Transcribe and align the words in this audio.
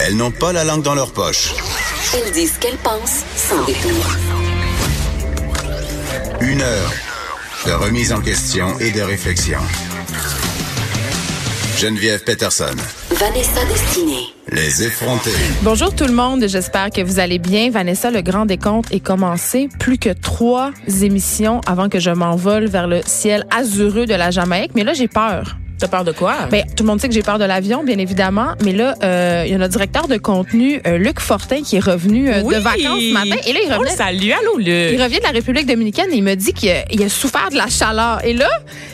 Elles 0.00 0.16
n'ont 0.16 0.30
pas 0.30 0.52
la 0.52 0.64
langue 0.64 0.82
dans 0.82 0.94
leur 0.94 1.12
poche. 1.12 1.54
Elles 2.14 2.32
disent 2.32 2.54
ce 2.54 2.58
qu'elles 2.58 2.78
pensent 2.78 3.24
sans 3.36 3.64
détour. 3.64 4.16
Une 6.40 6.60
heure 6.60 6.92
de 7.66 7.72
remise 7.72 8.12
en 8.12 8.20
question 8.20 8.78
et 8.80 8.90
de 8.90 9.00
réflexion. 9.00 9.58
Geneviève 11.78 12.22
Peterson. 12.24 12.74
Vanessa 13.10 13.64
Destinée. 13.66 14.26
Les 14.50 14.82
effrontés. 14.82 15.30
Bonjour 15.62 15.94
tout 15.94 16.04
le 16.04 16.12
monde, 16.12 16.44
j'espère 16.46 16.90
que 16.90 17.00
vous 17.00 17.18
allez 17.18 17.38
bien. 17.38 17.70
Vanessa, 17.70 18.10
le 18.10 18.20
grand 18.20 18.46
décompte 18.46 18.92
est 18.92 19.00
commencé. 19.00 19.68
Plus 19.78 19.98
que 19.98 20.10
trois 20.10 20.72
émissions 21.02 21.60
avant 21.66 21.88
que 21.88 22.00
je 22.00 22.10
m'envole 22.10 22.66
vers 22.66 22.88
le 22.88 23.00
ciel 23.06 23.46
azureux 23.50 24.06
de 24.06 24.14
la 24.14 24.30
Jamaïque. 24.30 24.72
Mais 24.74 24.84
là, 24.84 24.92
j'ai 24.92 25.08
peur. 25.08 25.56
T'as 25.82 25.88
peur 25.88 26.04
de 26.04 26.12
quoi? 26.12 26.46
Ben, 26.48 26.62
tout 26.76 26.84
le 26.84 26.86
monde 26.86 27.00
sait 27.00 27.08
que 27.08 27.14
j'ai 27.14 27.22
peur 27.24 27.40
de 27.40 27.44
l'avion, 27.44 27.82
bien 27.82 27.98
évidemment. 27.98 28.52
Mais 28.64 28.70
là, 28.72 28.94
euh, 29.02 29.42
il 29.44 29.50
y 29.50 29.54
a 29.56 29.58
notre 29.58 29.72
directeur 29.72 30.06
de 30.06 30.16
contenu, 30.16 30.80
euh, 30.86 30.96
Luc 30.96 31.18
Fortin, 31.18 31.62
qui 31.64 31.74
est 31.74 31.80
revenu 31.84 32.30
euh, 32.32 32.40
Oui. 32.44 32.54
de 32.54 32.60
vacances 32.60 33.00
ce 33.00 33.12
matin. 33.12 33.34
Et 33.44 33.52
là, 33.52 33.58
il 33.66 33.68
Oh, 33.72 33.78
revenait, 33.80 33.96
salut, 33.96 34.30
allô, 34.30 34.58
Luc. 34.58 34.68
il 34.68 35.02
revient 35.02 35.18
de 35.18 35.24
la 35.24 35.30
République 35.30 35.66
dominicaine 35.66 36.06
et 36.12 36.16
il 36.18 36.22
me 36.22 36.36
dit 36.36 36.52
qu'il 36.52 36.70
a, 36.70 37.08
souffert 37.08 37.48
de 37.50 37.56
la 37.56 37.66
chaleur. 37.66 38.24
Et 38.24 38.32
là, 38.32 38.48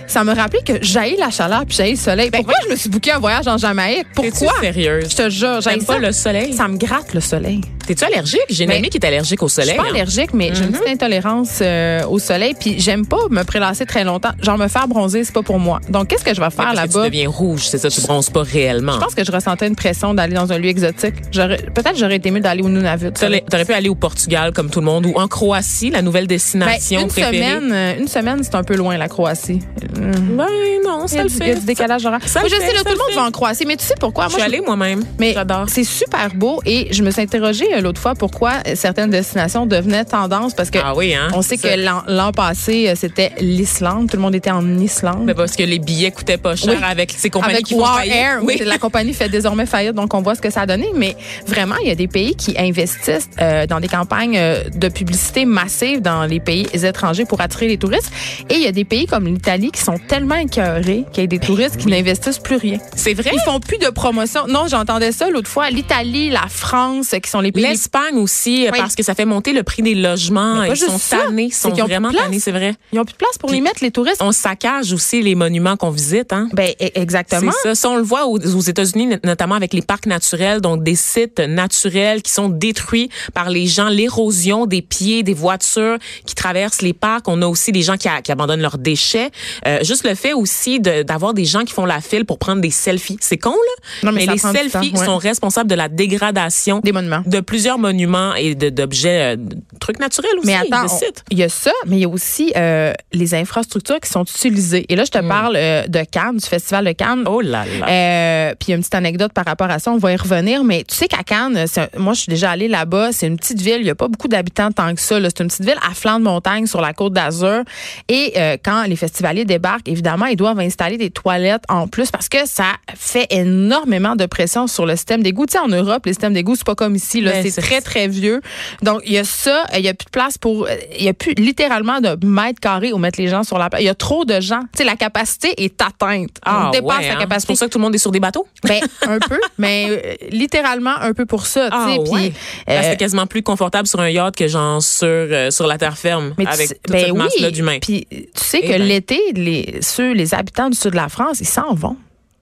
ça 0.07 0.25
me 0.25 0.33
rappelait 0.35 0.63
que 0.63 0.79
j'haïs 0.81 1.19
la 1.19 1.29
chaleur 1.29 1.67
puis 1.67 1.77
j'haïs 1.77 1.91
le 1.91 1.97
soleil. 1.99 2.31
Pourquoi 2.31 2.55
je 2.65 2.71
me 2.71 2.77
suis 2.77 2.89
booké 2.89 3.13
un 3.13 3.19
voyage 3.19 3.47
en 3.49 3.59
Jamaïque? 3.59 4.07
Pourquoi? 4.15 4.55
sérieuse? 4.63 5.11
Je 5.11 5.17
te 5.17 5.29
jure, 5.29 5.61
j'aime 5.61 5.85
pas 5.85 5.99
le 5.99 6.11
soleil? 6.13 6.55
Ça 6.55 6.69
me 6.69 6.79
gratte 6.79 7.13
le 7.13 7.21
soleil. 7.21 7.61
T'es-tu 7.89 8.05
allergique? 8.05 8.43
J'ai 8.51 8.65
une 8.65 8.71
Ben, 8.71 8.77
amie 8.77 8.91
qui 8.91 8.99
est 8.99 9.07
allergique 9.07 9.43
au 9.43 9.49
Je 9.49 9.55
soleil. 9.55 9.71
suis 9.71 9.79
pas 9.79 9.85
hein. 9.85 9.91
allergique, 9.95 10.35
mais 10.35 10.51
j'ai 10.55 10.65
une 10.65 10.73
petite 10.73 10.89
intolérance 10.89 11.61
euh, 11.63 12.05
au 12.07 12.19
soleil. 12.19 12.55
Puis 12.59 12.79
j'aime 12.79 13.07
pas 13.07 13.17
me 13.31 13.43
prélasser 13.45 13.87
très 13.87 14.05
longtemps. 14.05 14.29
Genre 14.43 14.59
me 14.59 14.69
faire 14.69 14.87
bronzer, 14.89 15.25
c'est 15.25 15.33
pas 15.33 15.43
pour 15.43 15.59
moi. 15.59 15.81
Donc 15.89 16.09
qu'est-ce 16.09 16.23
que 16.25 16.35
je 16.35 16.41
vais 16.43 16.51
faire 16.51 16.67
que 16.67 16.71
tu 16.73 16.77
là-bas? 16.77 17.05
deviens 17.07 17.31
rouge, 17.31 17.63
c'est 17.67 17.79
ça, 17.79 17.89
tu 17.89 18.01
bronzes 18.03 18.29
pas 18.29 18.43
réellement. 18.43 18.93
Je 18.93 18.99
pense 18.99 19.15
que 19.15 19.25
je 19.25 19.33
ressentais 19.33 19.67
une 19.67 19.75
pression 19.77 20.13
d'aller 20.13 20.35
dans 20.35 20.53
un 20.53 20.59
lieu 20.59 20.69
exotique. 20.69 21.15
Peut-être 21.33 21.97
j'aurais 21.97 22.17
été 22.17 22.31
mieux 22.31 22.41
d'aller 22.41 22.63
au 22.63 22.69
Nunavut. 22.69 23.11
T'aurais 23.13 23.65
pu 23.65 23.73
aller 23.73 23.89
au 23.89 23.95
Portugal 23.95 24.53
comme 24.53 24.69
tout 24.69 24.81
le 24.81 24.87
monde 24.87 25.07
ou 25.07 25.15
en 25.15 25.27
Croatie, 25.27 25.89
la 25.91 26.03
nouvelle 26.03 26.27
Ben, 26.27 26.35
destination 26.37 27.01
une 27.01 27.09
préférée. 27.09 27.37
semaine, 27.39 27.73
euh, 27.73 27.99
une 28.01 28.09
semaine, 28.09 28.41
c'est 28.43 28.55
un 28.55 28.65
peu 28.65 28.77
loin 28.77 28.99
la 28.99 29.09
Croatie. 29.09 29.61
Ben 29.95 30.47
non, 30.85 31.07
ça 31.07 31.23
le 31.23 31.29
du, 31.31 31.35
il 31.37 31.47
y 31.47 31.51
a 31.51 31.55
fait. 31.55 31.61
du 31.61 31.67
décalage 31.67 32.05
horaire. 32.05 32.21
ça 32.27 32.41
Oui, 32.45 32.51
le 32.51 32.57
je 32.57 32.61
fait, 32.61 32.69
sais, 32.69 32.75
là, 32.75 32.81
tout 32.85 32.91
le 32.93 32.99
monde 32.99 33.09
fait. 33.11 33.15
va 33.17 33.25
en 33.25 33.31
Croatie, 33.31 33.65
mais 33.67 33.77
tu 33.77 33.85
sais 33.85 33.95
pourquoi? 33.99 34.27
Je 34.27 34.33
suis 34.33 34.41
je- 34.41 34.45
allée 34.47 34.61
moi-même. 34.61 35.05
Mais 35.19 35.33
J'adore. 35.33 35.65
c'est 35.69 35.85
super 35.85 36.35
beau 36.35 36.61
et 36.67 36.89
je 36.93 37.03
me 37.03 37.11
suis 37.11 37.23
interrogée 37.23 37.67
euh, 37.75 37.78
l'autre 37.81 38.01
fois 38.01 38.15
pourquoi 38.15 38.53
certaines 38.75 39.11
destinations 39.11 39.67
devenaient 39.67 40.05
tendance 40.05 40.55
parce 40.55 40.71
que 40.71 40.79
Ah 40.83 40.95
oui, 40.97 41.15
hein? 41.15 41.29
on 41.35 41.43
sait 41.43 41.57
Ça. 41.57 41.69
que 41.69 42.11
l'an 42.13 42.33
passé 42.33 42.89
euh, 42.89 42.95
c'était 42.97 43.33
l'Islande, 43.41 44.11
tout 44.11 44.17
le 44.17 44.23
monde 44.23 44.35
était 44.35 44.51
en 44.51 44.79
Islande. 44.79 45.27
Ben, 45.27 45.35
parce 45.35 45.57
que 45.57 45.63
les 45.63 45.79
billets 45.79 46.11
coûtaient 46.11 46.37
pas 46.39 46.57
cher 46.57 46.75
Oui. 46.77 46.77
avec 46.83 47.13
ces 47.17 47.31
compagnies 47.31 47.55
Avec 47.55 47.67
qui 47.67 47.75
font 47.75 47.81
War 47.81 47.99
faillite. 47.99 48.15
Air, 48.15 48.39
oui. 48.43 48.61
la 48.65 48.79
compagnie 48.79 49.15
fait 49.15 49.29
désormais 49.29 49.67
faillite, 49.67 49.95
donc 49.95 50.15
on 50.15 50.23
voit 50.23 50.35
ce 50.35 50.41
que 50.41 50.51
ça 50.51 50.63
a 50.63 50.67
donné. 50.67 50.89
Mais 50.95 51.17
vraiment, 51.47 51.77
il 51.83 51.89
y 51.89 51.91
a 51.91 51.95
des 51.95 52.09
pays 52.09 52.35
qui 52.35 52.55
investissent 52.59 53.29
euh, 53.41 53.67
dans 53.67 53.81
des 53.81 53.89
campagnes 53.89 54.37
euh, 54.39 54.65
de 54.75 54.89
publicité 54.89 55.45
massive 55.45 56.01
dans 56.03 56.25
les 56.25 56.41
pays 56.41 56.67
étrangers 56.73 57.25
pour 57.25 57.41
attirer 57.41 57.69
les 57.69 57.79
touristes. 57.79 58.11
Et 58.51 58.55
il 58.55 58.63
y 58.63 58.67
a 58.67 58.73
des 58.73 58.85
pays 58.85 59.07
comme 59.07 59.27
l'Italie 59.27 59.71
qui 59.71 59.81
sont 59.81 59.99
tellement 60.09 60.37
écœurés 60.37 61.05
qu'il 61.13 61.23
y 61.23 61.25
a 61.25 61.27
des 61.27 61.39
touristes 61.39 61.77
qui 61.77 61.89
n'investissent 61.89 62.39
plus 62.39 62.57
rien. 62.57 62.79
C'est 62.97 63.15
vrai? 63.15 63.31
Ils 63.33 63.41
font 63.41 63.61
plus 63.61 63.79
de 63.79 63.89
promotion. 63.91 64.47
Non, 64.49 64.67
j'entendais 64.69 65.13
ça 65.13 65.29
l'autre 65.31 65.49
fois. 65.49 65.71
L'Italie, 65.71 66.31
la 66.31 66.47
France, 66.49 67.15
qui 67.23 67.31
sont 67.31 67.41
les 67.41 67.53
pays. 67.53 67.63
Les- 67.69 67.75
L'Espagne 67.79 68.17
aussi, 68.19 68.67
Oui. 68.73 68.79
parce 68.79 68.95
que 68.95 69.03
ça 69.03 69.15
fait 69.15 69.25
monter 69.25 69.53
le 69.53 69.63
prix 69.63 69.83
des 69.83 69.95
logements. 69.95 70.57
Mais 70.63 70.71
Ils 70.71 70.77
sont 70.77 70.99
tannés, 70.99 71.45
ils 71.45 71.53
sont 71.55 71.71
plus 71.71 71.83
vraiment 71.83 72.11
tannés, 72.13 72.41
c'est 72.41 72.51
vrai. 72.53 72.75
Ils 72.93 72.99
ont 72.99 73.05
plus 73.05 73.13
de 73.13 73.19
place 73.19 73.39
pour 73.39 73.49
Puis- 73.51 73.59
les 73.59 73.63
mettre, 73.63 73.79
les 73.83 73.91
touristes. 73.91 74.21
On 74.21 74.33
saccage 74.33 74.93
aussi 74.93 75.23
les 75.23 75.35
monuments 75.35 75.77
qu'on 75.77 75.91
visite, 75.91 76.33
hein? 76.33 76.49
Ben, 76.53 76.71
e- 76.81 76.91
exactement. 76.95 77.53
Ça. 77.63 77.75
Ça, 77.75 77.89
on 77.91 77.97
le 77.97 78.03
voit 78.03 78.27
aux, 78.27 78.39
aux 78.39 78.61
États-Unis, 78.61 79.17
notamment 79.25 79.55
avec 79.55 79.73
les 79.73 79.83
parcs 79.83 80.07
naturels, 80.07 80.61
donc 80.61 80.83
des 80.83 80.97
sites 80.97 81.39
naturels 81.41 82.23
qui 82.23 82.33
sont 82.33 82.49
détruits 82.49 83.11
par 83.35 83.51
les 83.51 83.67
gens, 83.67 83.89
l'érosion 83.89 84.67
des 84.67 84.83
pieds 84.83 85.23
des 85.23 85.35
voitures 85.35 85.99
qui 86.27 86.35
traversent 86.35 86.83
les 86.83 86.93
parcs. 86.93 87.29
On 87.29 87.41
a 87.43 87.47
aussi 87.47 87.73
des 87.73 87.83
gens 87.83 87.97
qui, 87.97 88.09
a- 88.09 88.23
qui 88.23 88.33
abandonnent 88.33 88.61
leurs 88.63 88.79
déchets. 88.79 89.31
Euh, 89.67 89.85
juste 89.85 90.05
le 90.07 90.15
fait 90.15 90.33
aussi 90.33 90.81
de- 90.81 91.03
d'avoir 91.03 91.35
des 91.35 91.45
gens 91.45 91.65
qui 91.65 91.73
font 91.73 91.85
la 91.87 92.01
file 92.01 92.25
pour 92.25 92.39
prendre 92.39 92.61
des 92.61 92.71
selfies. 92.71 93.19
C'est 93.21 93.39
con, 93.39 93.51
là? 93.51 93.89
Non, 94.05 94.13
mais 94.13 94.27
ça 94.27 94.33
les 94.33 94.39
selfies 94.39 94.93
temps, 94.93 94.99
ouais. 95.01 95.05
sont 95.07 95.17
responsables 95.19 95.69
de 95.71 95.75
la 95.75 95.89
dégradation 95.89 96.81
Des 96.83 96.93
monuments. 96.93 97.23
de 97.27 97.41
plusieurs 97.59 97.79
monuments 97.79 98.35
et 98.37 98.55
d'objets, 98.55 99.35
euh, 99.35 99.37
trucs 99.81 99.99
naturels 99.99 100.31
aussi, 100.39 100.47
Mais 100.47 100.55
attends, 100.55 100.87
il 101.33 101.39
y 101.39 101.43
a 101.43 101.49
ça, 101.49 101.73
mais 101.87 101.97
il 101.97 102.01
y 102.03 102.05
a 102.05 102.09
aussi 102.09 102.53
euh, 102.57 102.93
les 103.13 103.35
infrastructures 103.35 103.99
qui 103.99 104.09
sont 104.09 104.23
utilisées. 104.23 104.87
Et 104.89 104.95
là, 104.95 105.05
je 105.05 105.11
te 105.11 105.19
parle 105.29 105.57
euh, 105.57 105.85
de 105.89 106.05
Cannes, 106.09 106.37
du 106.37 106.47
festival 106.47 106.85
de 106.85 106.93
Cannes. 106.93 107.23
Hmm. 107.23 107.29
Oh 107.29 107.41
là 107.41 107.65
là. 107.81 108.55
Puis 108.55 108.69
il 108.69 108.71
y 108.71 108.75
a 108.75 108.77
une 108.77 108.83
petite 108.83 108.95
anecdote 108.95 109.33
par 109.33 109.45
rapport 109.45 109.69
à 109.71 109.81
ça, 109.81 109.91
on 109.91 109.97
va 109.99 110.13
y 110.13 110.17
revenir. 110.17 110.63
Mais 110.63 110.85
tu 110.89 110.95
sais 110.95 111.09
qu'à 111.09 111.25
Cannes, 111.25 111.57
un- 111.59 111.99
moi 111.99 112.13
je 112.15 112.21
suis 112.21 112.31
déjà 112.31 112.53
allée 112.53 112.69
là-bas, 112.69 113.11
c'est 113.11 113.27
une 113.27 113.37
petite 113.37 113.61
ville, 113.61 113.79
il 113.81 113.85
n'y 113.85 113.91
a 113.91 113.97
pas 113.97 114.07
beaucoup 114.07 114.29
d'habitants 114.29 114.71
tant 114.71 114.95
que 114.95 115.01
ça. 115.01 115.17
C'est 115.21 115.41
une 115.41 115.49
petite 115.49 115.65
ville 115.65 115.79
à 115.85 115.95
flanc 115.95 116.21
de 116.21 116.25
montagne 116.25 116.67
sur 116.67 116.81
la 116.81 116.93
côte 116.93 117.13
d'Azur. 117.13 117.63
Et 118.09 118.35
quand 118.65 118.85
les 118.85 118.97
festivaliers 118.97 119.45
débarquent, 119.45 119.89
évidemment, 119.89 120.27
ils 120.27 120.37
doivent 120.37 120.61
installer 120.61 120.97
des 120.97 121.11
toilettes 121.11 121.65
en 121.69 121.89
plus 121.89 122.13
parce 122.13 122.29
que 122.29 122.47
ça 122.47 122.67
fait 122.95 123.27
énormément 123.31 124.15
de 124.15 124.27
pression 124.27 124.67
sur 124.69 124.87
le 124.87 124.95
système 124.95 125.23
d'égout. 125.25 125.47
Tu 125.47 125.55
sais, 125.55 125.59
en 125.59 125.69
Europe, 125.69 126.07
les 126.07 126.13
systèmes 126.13 126.35
d'égout, 126.35 126.55
c'est 126.57 126.67
pas 126.67 126.75
comme 126.75 126.95
ici. 126.95 127.21
là. 127.21 127.33
C'est 127.51 127.61
c'est- 127.61 127.67
très, 127.67 127.81
très 127.81 128.09
vieux. 128.09 128.41
Donc, 128.83 129.03
il 129.07 129.13
y 129.13 129.19
a 129.19 129.25
ça, 129.25 129.65
il 129.75 129.81
y 129.85 129.89
a 129.89 129.95
plus 129.95 130.07
de 130.07 130.11
place 130.11 130.39
pour... 130.39 130.69
Il 130.97 131.05
y 131.05 131.09
a 131.09 131.15
plus 131.15 131.35
littéralement 131.35 132.01
de 132.01 132.17
mètres 132.27 132.61
carrés 132.61 132.93
où 132.93 132.99
mettre 132.99 133.21
les 133.21 133.29
gens 133.29 133.43
sur 133.43 133.59
la 133.59 133.69
place. 133.71 133.83
Il 133.83 133.87
y 133.87 133.89
a 133.91 133.95
trop 133.95 134.25
de 134.25 134.41
gens. 134.41 134.61
Tu 134.73 134.79
sais, 134.79 134.85
la 134.85 134.97
capacité 134.97 135.55
est 135.63 135.81
atteinte. 135.83 136.31
On 136.47 136.71
dépasse 136.71 136.99
ouais, 136.99 137.03
la 137.05 137.09
hein? 137.09 137.15
C'est 137.15 137.19
capacité. 137.19 137.47
pour 137.53 137.57
ça 137.59 137.67
que 137.67 137.71
tout 137.73 137.79
le 137.79 137.83
monde 137.85 137.95
est 137.95 137.99
sur 137.99 138.11
des 138.13 138.21
bateaux? 138.21 138.47
Ben, 138.65 138.81
un 139.03 139.19
peu, 139.29 139.39
mais 139.59 139.87
euh, 139.89 140.15
littéralement 140.31 140.97
un 141.01 141.13
peu 141.13 141.27
pour 141.27 141.47
ça. 141.47 141.69
tu 141.71 141.77
Ah, 141.77 141.97
ouais. 142.11 142.33
euh, 142.69 142.81
c'est 142.83 142.97
quasiment 142.97 143.27
plus 143.27 143.43
confortable 143.43 143.87
sur 143.89 144.01
un 144.01 144.09
yacht 144.11 144.37
que 144.37 144.49
genre 144.49 144.83
sur, 144.83 145.07
euh, 145.09 145.51
sur 145.51 145.67
la 145.67 145.79
terre 145.79 145.97
ferme 145.99 146.35
mais 146.39 146.45
tu 146.45 146.51
avec 146.51 146.69
sais- 146.69 146.75
toute 146.83 146.93
ben 146.93 147.01
cette 147.01 147.13
oui, 147.13 147.19
masse-là 147.19 147.51
d'humains. 147.51 147.79
Puis 147.81 148.07
tu 148.11 148.27
sais 148.35 148.61
Eh 148.63 148.67
que 148.67 148.73
ben. 148.79 148.83
l'été, 148.83 149.21
les, 149.35 149.79
ceux, 149.83 150.13
les 150.13 150.35
habitants 150.35 150.71
du 150.71 150.77
sud 150.77 150.91
de 150.93 150.97
la 150.97 151.09
France, 151.09 151.39
ils 151.41 151.47
s'en 151.49 151.75
vont. 151.75 151.97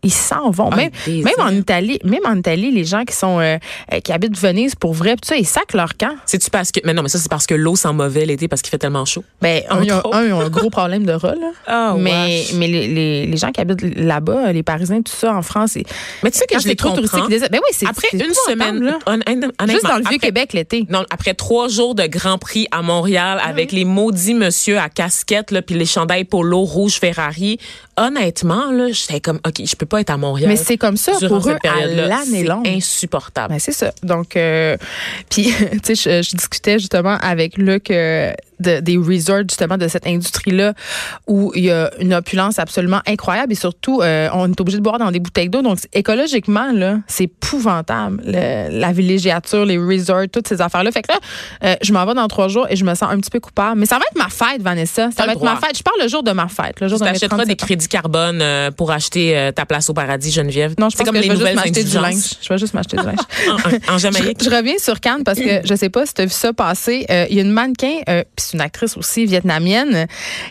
Ils 0.06 0.12
s'en 0.12 0.50
vont. 0.50 0.71
Ah, 0.72 0.77
même, 0.77 0.91
des 1.05 1.22
même 1.22 1.34
en. 1.41 1.50
Italie, 1.50 1.99
même 2.05 2.21
en 2.25 2.37
Italie, 2.37 2.71
les 2.71 2.84
gens 2.84 3.05
qui 3.05 3.15
sont 3.15 3.41
euh, 3.41 3.56
euh, 3.93 4.00
qui 4.00 4.12
habitent 4.12 4.39
Venise 4.39 4.75
pour 4.77 4.93
vrai, 4.94 5.17
pis 5.17 5.27
ça, 5.27 5.37
ils 5.37 5.44
sacent 5.47 5.65
leur 5.75 5.97
camp. 5.97 6.15
C'est-tu 6.27 6.49
parce 6.50 6.71
que. 6.71 6.81
Mais 6.84 6.94
non, 6.94 7.03
mais 7.03 7.09
ça, 7.09 7.19
c'est 7.19 7.28
parce 7.31 7.47
que 7.47 7.55
l'eau 7.55 7.75
sent 7.77 7.93
mauvais 7.93 8.25
l'été 8.25 8.47
parce 8.47 8.62
qu'il 8.62 8.71
fait 8.71 8.78
tellement 8.78 9.05
chaud. 9.05 9.25
Ben, 9.43 9.62
un, 9.69 9.83
ils 9.83 9.93
ont, 9.93 10.12
un, 10.15 10.25
ils 10.27 10.33
ont 10.33 10.41
un 10.41 10.49
gros 10.49 10.71
problème 10.71 11.05
de 11.05 11.12
là. 11.12 11.19
Ah, 11.67 11.94
mais 11.99 12.11
wesh. 12.41 12.53
mais 12.55 12.69
les, 12.69 12.87
les, 12.89 13.27
les 13.27 13.37
gens 13.37 13.50
qui 13.50 13.61
habitent 13.61 13.83
là-bas, 13.97 14.53
les 14.53 14.62
Parisiens, 14.62 15.03
tout 15.03 15.12
ça, 15.12 15.34
en 15.34 15.43
France, 15.43 15.75
ils- 15.77 15.84
Mais 16.23 16.31
tu 16.31 16.38
sais 16.38 16.47
que 16.47 16.59
je 16.61 16.69
les 16.69 16.77
trop 16.77 16.91
comprends. 16.94 17.27
disent, 17.27 17.47
ben 17.50 17.59
oui, 17.59 17.71
c'est 17.73 17.87
Après 17.88 18.09
une 18.12 18.33
semaine, 18.49 18.81
là. 18.83 18.99
Juste 19.69 19.84
dans 19.84 19.97
le 19.97 20.09
Vieux-Québec 20.09 20.53
l'été. 20.53 20.87
Non, 20.88 21.05
après 21.11 21.34
trois 21.34 21.69
jours 21.69 21.94
de 21.94 22.06
Grand 22.06 22.38
Prix 22.38 22.67
à 22.71 22.83
Montréal 22.83 23.41
avec 23.44 23.73
les 23.73 23.84
maudits 23.84 24.34
monsieur 24.34 24.78
à 24.78 24.88
casquette 24.88 25.50
là, 25.50 25.62
puis 25.62 25.75
les 25.75 25.87
chandails 25.87 26.25
polo 26.25 26.62
rouge 26.62 26.94
Ferrari, 27.00 27.59
honnêtement 27.96 28.70
là, 28.70 28.88
j'étais 28.92 29.20
comme 29.20 29.40
OK, 29.46 29.62
je 29.64 29.76
peux 29.76 29.86
pas 29.86 30.00
être 30.00 30.10
à 30.10 30.16
Montréal. 30.16 30.48
Mais 30.50 30.56
c'est 30.56 30.76
comme 30.76 30.96
ça 30.96 31.12
pour 31.26 31.48
eux 31.48 31.56
à 31.64 31.86
l'année 31.86 32.40
C'est 32.40 32.44
longue. 32.44 32.68
insupportable. 32.68 33.54
Ben, 33.54 33.58
c'est 33.58 33.72
ça. 33.72 33.92
Donc, 34.02 34.36
euh, 34.36 34.76
puis, 35.30 35.52
tu 35.82 35.94
sais, 35.94 36.22
je, 36.22 36.28
je 36.28 36.36
discutais 36.36 36.78
justement 36.78 37.16
avec 37.20 37.56
Luc 37.56 37.90
euh, 37.90 38.32
de- 38.61 38.81
des 38.81 38.97
resorts, 38.97 39.43
justement, 39.49 39.77
de 39.78 39.89
cette 39.89 40.06
industrie-là, 40.06 40.75
où 41.27 41.53
il 41.55 41.65
y 41.65 41.71
a 41.71 41.91
une 42.00 42.15
opulence 42.15 42.59
absolument 42.59 43.00
incroyable 43.06 43.53
et 43.53 43.56
surtout, 43.56 44.00
euh, 44.03 44.28
on 44.33 44.50
est 44.50 44.61
obligé 44.61 44.78
de 44.78 44.83
boire 44.83 44.99
dans 44.99 45.11
des 45.11 45.21
bouteilles 45.21 45.49
d'eau. 45.49 45.62
Donc, 45.62 45.78
écologiquement, 45.93 46.72
là, 46.72 46.99
c'est 47.06 47.25
épouvantable. 47.25 48.22
Le- 48.25 48.69
la 48.78 48.93
villégiature, 48.93 49.65
les 49.65 49.78
resorts, 49.78 50.25
toutes 50.33 50.49
ces 50.49 50.61
affaires-là. 50.61 50.91
Fait 50.93 51.03
que 51.03 51.12
là, 51.12 51.19
euh, 51.65 51.75
je 51.83 51.93
m'en 51.93 52.05
vais 52.06 52.15
dans 52.15 52.28
trois 52.28 52.49
jours 52.49 52.67
et 52.71 52.77
je 52.77 52.84
me 52.84 52.94
sens 52.94 53.09
un 53.11 53.19
petit 53.21 53.31
peu 53.31 53.41
coupable. 53.41 53.78
Mais 53.81 53.87
ça 53.87 53.97
va 53.99 54.03
être 54.11 54.19
ma 54.19 54.28
fête, 54.28 54.62
Vanessa. 54.62 55.11
Ça 55.17 55.27
va 55.27 55.33
être 55.33 55.43
ma 55.44 55.56
fête. 55.56 55.77
Je 55.77 55.83
parle 55.83 56.00
le 56.03 56.09
jour 56.09 56.23
de 56.23 56.33
ma 56.33 56.49
fête, 56.49 56.81
le 56.81 56.88
jour 56.88 56.99
Tu 56.99 57.05
de 57.05 57.19
37 57.27 57.49
des 57.49 57.56
crédits 57.56 57.88
carbone 57.88 58.41
euh, 58.43 58.71
pour 58.71 58.91
acheter 58.91 59.50
ta 59.55 59.67
place 59.67 59.88
au 59.91 59.94
paradis, 59.94 60.31
Geneviève. 60.33 60.75
Non, 60.79 60.88
je 60.88 60.97
c'est 60.97 61.05
pense 61.05 61.06
comme 61.12 61.17
que 61.17 61.20
les 61.26 61.35
je 61.35 61.43
vais 61.43 61.44
juste 61.47 61.55
m'acheter 61.56 61.85
du 61.85 61.94
linge. 61.97 62.25
Je 62.43 62.49
vais 62.49 62.59
juste 62.59 62.75
m'acheter 62.75 62.97
du 62.97 63.05
linge. 63.05 63.17
en, 63.88 63.94
en 63.94 63.99
Jamaïque. 63.99 64.38
Je, 64.43 64.50
je 64.50 64.55
reviens 64.55 64.79
sur 64.79 65.00
Cannes 65.00 65.25
parce 65.25 65.38
que 65.38 65.61
je 65.64 65.75
sais 65.75 65.88
pas 65.91 66.06
si 66.06 66.14
tu 66.14 66.23
as 66.23 66.26
vu 66.26 66.31
ça 66.32 66.52
passer. 66.52 67.06
Euh, 67.11 67.26
Il 67.31 67.37
y 67.37 67.41
a 67.41 67.43
une 67.43 67.52
mannequin, 67.52 68.00
euh, 68.09 68.23
c'est 68.46 68.56
une 68.56 68.60
actrice 68.60 68.96
aussi 68.96 69.26
vietnamienne, 69.26 70.06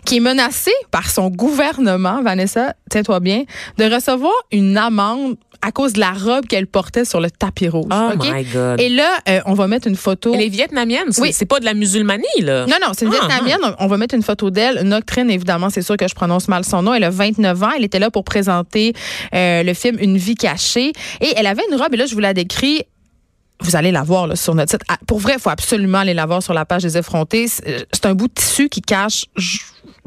qui 0.06 0.18
est 0.18 0.22
menacée 0.22 0.72
par 0.92 1.10
son 1.10 1.30
gouvernement, 1.30 2.22
Vanessa, 2.22 2.74
tiens-toi 2.90 3.20
bien, 3.20 3.44
de 3.78 3.86
recevoir 3.86 4.34
une 4.52 4.78
amende 4.78 5.36
à 5.62 5.72
cause 5.72 5.94
de 5.94 6.00
la 6.00 6.12
robe 6.12 6.46
qu'elle 6.46 6.68
portait 6.68 7.06
sur 7.06 7.20
le 7.20 7.32
tapis 7.32 7.70
rouge. 7.70 7.86
Oh 7.92 8.10
my 8.22 8.44
God. 8.44 8.80
Et 8.80 8.90
là, 8.90 9.10
euh, 9.28 9.40
on 9.46 9.54
va 9.54 9.68
mettre 9.68 9.88
une 9.88 9.96
photo. 9.96 10.32
Elle 10.34 10.42
est 10.42 10.50
vietnamienne, 10.50 11.06
c'est 11.10 11.22
Oui. 11.22 11.34
c'est 11.34 11.46
pas 11.46 11.60
de 11.60 11.66
la 11.66 11.74
musulmanie 11.74 12.24
là. 12.42 12.66
Non, 12.68 12.76
non, 12.82 12.90
c'est 12.96 13.06
une 13.06 13.14
Ah, 13.20 13.26
Vietnamienne. 13.28 13.76
On 13.80 13.88
va 13.88 13.98
mettre 13.98 14.14
une 14.14 14.22
photo 14.22 14.52
d'elle. 14.52 14.82
Noctrine, 14.84 15.30
évidemment, 15.32 15.70
c'est 15.70 15.82
sûr 15.82 15.98
que 15.98 16.08
je 16.08 16.14
prononce 16.14 16.48
mal 16.50 16.64
son 16.66 16.84
nom. 16.84 16.94
Elle 16.94 17.04
a 17.06 17.10
29 17.10 17.64
ans. 17.64 17.70
Elle 17.76 17.84
était 17.86 18.00
là 18.00 18.12
pour 18.12 18.24
présenter 18.24 18.94
euh, 19.34 19.64
le 19.64 19.74
film 19.74 19.98
Une 20.00 20.18
vie 20.18 20.36
cachée. 20.36 20.92
Et 21.22 21.34
elle 21.36 21.48
avait 21.48 21.64
une 21.72 21.78
robe, 21.82 21.94
et 21.94 21.98
là, 21.98 22.06
je 22.06 22.14
vous 22.14 22.20
la 22.22 22.34
décris. 22.34 22.84
Vous 23.62 23.76
allez 23.76 23.92
la 23.92 24.04
voir 24.04 24.28
là, 24.28 24.36
sur 24.36 24.54
notre 24.56 24.72
site. 24.72 24.82
Ah, 24.90 24.98
Pour 25.08 25.20
vrai, 25.20 25.34
il 25.36 25.40
faut 25.40 25.50
absolument 25.50 26.00
aller 26.00 26.14
la 26.14 26.26
voir 26.26 26.44
sur 26.44 26.54
la 26.54 26.66
page 26.66 26.84
des 26.84 26.98
effrontés. 26.98 27.48
C'est 27.48 27.88
c'est 27.92 28.06
un 28.06 28.14
bout 28.14 28.28
de 28.28 28.34
tissu 28.34 28.70
qui 28.70 28.82
cache 28.82 29.26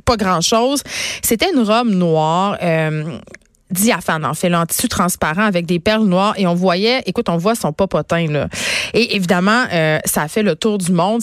pas 0.04 0.16
grand-chose. 0.16 0.82
C'était 1.22 1.50
une 1.54 1.60
robe 1.62 1.88
noire. 1.88 2.56
euh, 2.62 3.18
diaphane, 3.70 4.24
en 4.24 4.32
fait, 4.32 4.48
là, 4.48 4.60
en 4.62 4.66
tissu 4.66 4.88
transparent 4.88 5.42
avec 5.42 5.66
des 5.66 5.78
perles 5.78 6.06
noires. 6.06 6.34
Et 6.38 6.46
on 6.46 6.54
voyait, 6.54 7.02
écoute, 7.04 7.28
on 7.28 7.36
voit 7.36 7.54
son 7.54 7.72
popotin, 7.72 8.26
là. 8.26 8.48
Et 8.94 9.14
évidemment, 9.16 9.64
euh, 9.70 9.98
ça 10.06 10.22
a 10.22 10.28
fait 10.28 10.42
le 10.42 10.56
tour 10.56 10.78
du 10.78 10.90
monde. 10.92 11.20